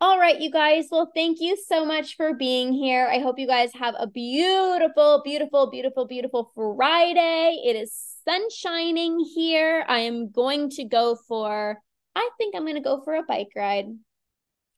All 0.01 0.19
right, 0.19 0.41
you 0.41 0.51
guys. 0.51 0.87
Well, 0.91 1.09
thank 1.15 1.39
you 1.39 1.55
so 1.55 1.85
much 1.85 2.17
for 2.17 2.33
being 2.33 2.73
here. 2.73 3.07
I 3.09 3.19
hope 3.19 3.39
you 3.39 3.47
guys 3.47 3.71
have 3.75 3.95
a 3.97 4.07
beautiful, 4.07 5.21
beautiful, 5.23 5.69
beautiful, 5.71 6.05
beautiful 6.05 6.51
Friday. 6.53 7.61
It 7.65 7.77
is 7.77 7.95
sun 8.27 8.49
shining 8.49 9.19
here. 9.19 9.85
I 9.87 9.99
am 9.99 10.31
going 10.31 10.69
to 10.71 10.83
go 10.83 11.17
for, 11.29 11.77
I 12.13 12.29
think 12.37 12.55
I'm 12.55 12.63
going 12.63 12.75
to 12.75 12.81
go 12.81 13.01
for 13.05 13.15
a 13.15 13.23
bike 13.23 13.53
ride. 13.55 13.85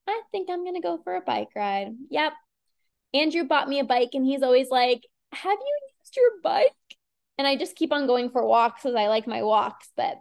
I 0.07 0.21
think 0.31 0.51
I'm 0.51 0.63
going 0.63 0.75
to 0.75 0.81
go 0.81 0.99
for 1.03 1.15
a 1.15 1.21
bike 1.21 1.49
ride. 1.55 1.95
Yep. 2.11 2.33
Andrew 3.15 3.43
bought 3.43 3.67
me 3.67 3.79
a 3.79 3.85
bike 3.85 4.11
and 4.13 4.23
he's 4.23 4.43
always 4.43 4.69
like, 4.69 5.01
Have 5.33 5.57
you 5.59 5.79
used 5.99 6.15
your 6.15 6.29
bike? 6.43 6.73
And 7.39 7.47
I 7.47 7.55
just 7.55 7.75
keep 7.75 7.91
on 7.91 8.05
going 8.05 8.29
for 8.29 8.45
walks 8.45 8.83
because 8.83 8.95
I 8.95 9.07
like 9.07 9.25
my 9.25 9.41
walks. 9.41 9.89
But 9.97 10.17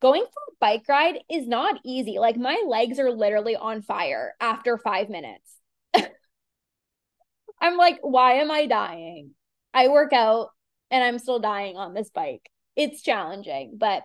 going 0.00 0.22
for 0.22 0.42
a 0.48 0.56
bike 0.60 0.84
ride 0.88 1.18
is 1.30 1.46
not 1.46 1.80
easy. 1.84 2.18
Like 2.18 2.36
my 2.36 2.62
legs 2.66 2.98
are 2.98 3.10
literally 3.10 3.56
on 3.56 3.82
fire 3.82 4.34
after 4.40 4.78
five 4.78 5.08
minutes. 5.08 5.56
I'm 7.60 7.76
like, 7.76 7.98
why 8.02 8.34
am 8.34 8.50
I 8.50 8.66
dying? 8.66 9.32
I 9.72 9.88
work 9.88 10.12
out 10.12 10.48
and 10.90 11.04
I'm 11.04 11.18
still 11.18 11.38
dying 11.38 11.76
on 11.76 11.94
this 11.94 12.10
bike. 12.10 12.48
It's 12.76 13.02
challenging, 13.02 13.76
but 13.78 14.02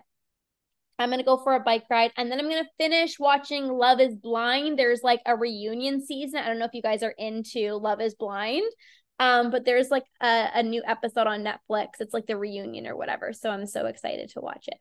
I'm 0.98 1.10
going 1.10 1.18
to 1.18 1.24
go 1.24 1.36
for 1.36 1.54
a 1.54 1.60
bike 1.60 1.84
ride 1.90 2.12
and 2.16 2.30
then 2.30 2.38
I'm 2.38 2.48
going 2.48 2.64
to 2.64 2.70
finish 2.78 3.18
watching 3.18 3.68
Love 3.68 4.00
is 4.00 4.14
Blind. 4.14 4.78
There's 4.78 5.02
like 5.02 5.20
a 5.26 5.36
reunion 5.36 6.04
season. 6.04 6.40
I 6.40 6.46
don't 6.46 6.58
know 6.58 6.64
if 6.64 6.74
you 6.74 6.82
guys 6.82 7.02
are 7.02 7.14
into 7.16 7.74
Love 7.74 8.00
is 8.00 8.14
Blind. 8.14 8.70
Um, 9.18 9.50
but 9.50 9.64
there's 9.64 9.90
like 9.90 10.04
a, 10.22 10.48
a 10.54 10.62
new 10.62 10.82
episode 10.86 11.26
on 11.26 11.42
Netflix. 11.44 12.00
It's 12.00 12.12
like 12.12 12.26
the 12.26 12.36
reunion 12.36 12.86
or 12.86 12.96
whatever. 12.96 13.32
So 13.32 13.50
I'm 13.50 13.66
so 13.66 13.86
excited 13.86 14.30
to 14.30 14.40
watch 14.40 14.68
it. 14.68 14.78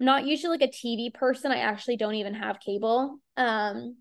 Not 0.00 0.26
usually 0.26 0.58
like 0.58 0.68
a 0.68 0.72
TV 0.72 1.12
person. 1.12 1.52
I 1.52 1.58
actually 1.58 1.96
don't 1.96 2.16
even 2.16 2.34
have 2.34 2.60
cable. 2.60 3.18
Um, 3.36 3.96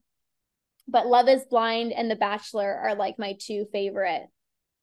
but 0.87 1.07
Love 1.07 1.29
is 1.29 1.45
Blind 1.49 1.93
and 1.93 2.09
The 2.09 2.15
Bachelor 2.15 2.73
are 2.73 2.95
like 2.95 3.17
my 3.17 3.35
two 3.39 3.65
favorite 3.71 4.23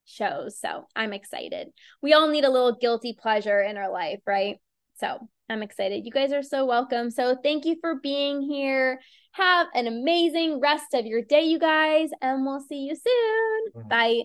shows. 0.05 0.59
So 0.59 0.87
I'm 0.96 1.12
excited. 1.12 1.68
We 2.03 2.12
all 2.12 2.29
need 2.29 2.44
a 2.44 2.51
little 2.51 2.77
guilty 2.77 3.16
pleasure 3.20 3.61
in 3.61 3.77
our 3.77 3.90
life, 3.90 4.20
right? 4.27 4.57
So 4.99 5.29
I'm 5.49 5.62
excited. 5.62 6.05
You 6.05 6.12
guys 6.12 6.33
are 6.33 6.42
so 6.42 6.64
welcome. 6.64 7.11
So 7.11 7.37
thank 7.42 7.64
you 7.64 7.77
for 7.81 7.96
being 7.96 8.40
here. 8.42 9.01
Have 9.33 9.68
an 9.75 9.87
amazing 9.87 10.61
rest 10.61 10.94
of 10.94 11.07
your 11.07 11.23
day, 11.23 11.42
you 11.42 11.59
guys, 11.59 12.11
and 12.20 12.44
we'll 12.44 12.61
see 12.61 12.88
you 12.88 12.94
soon. 12.94 13.88
Bye. 13.88 14.23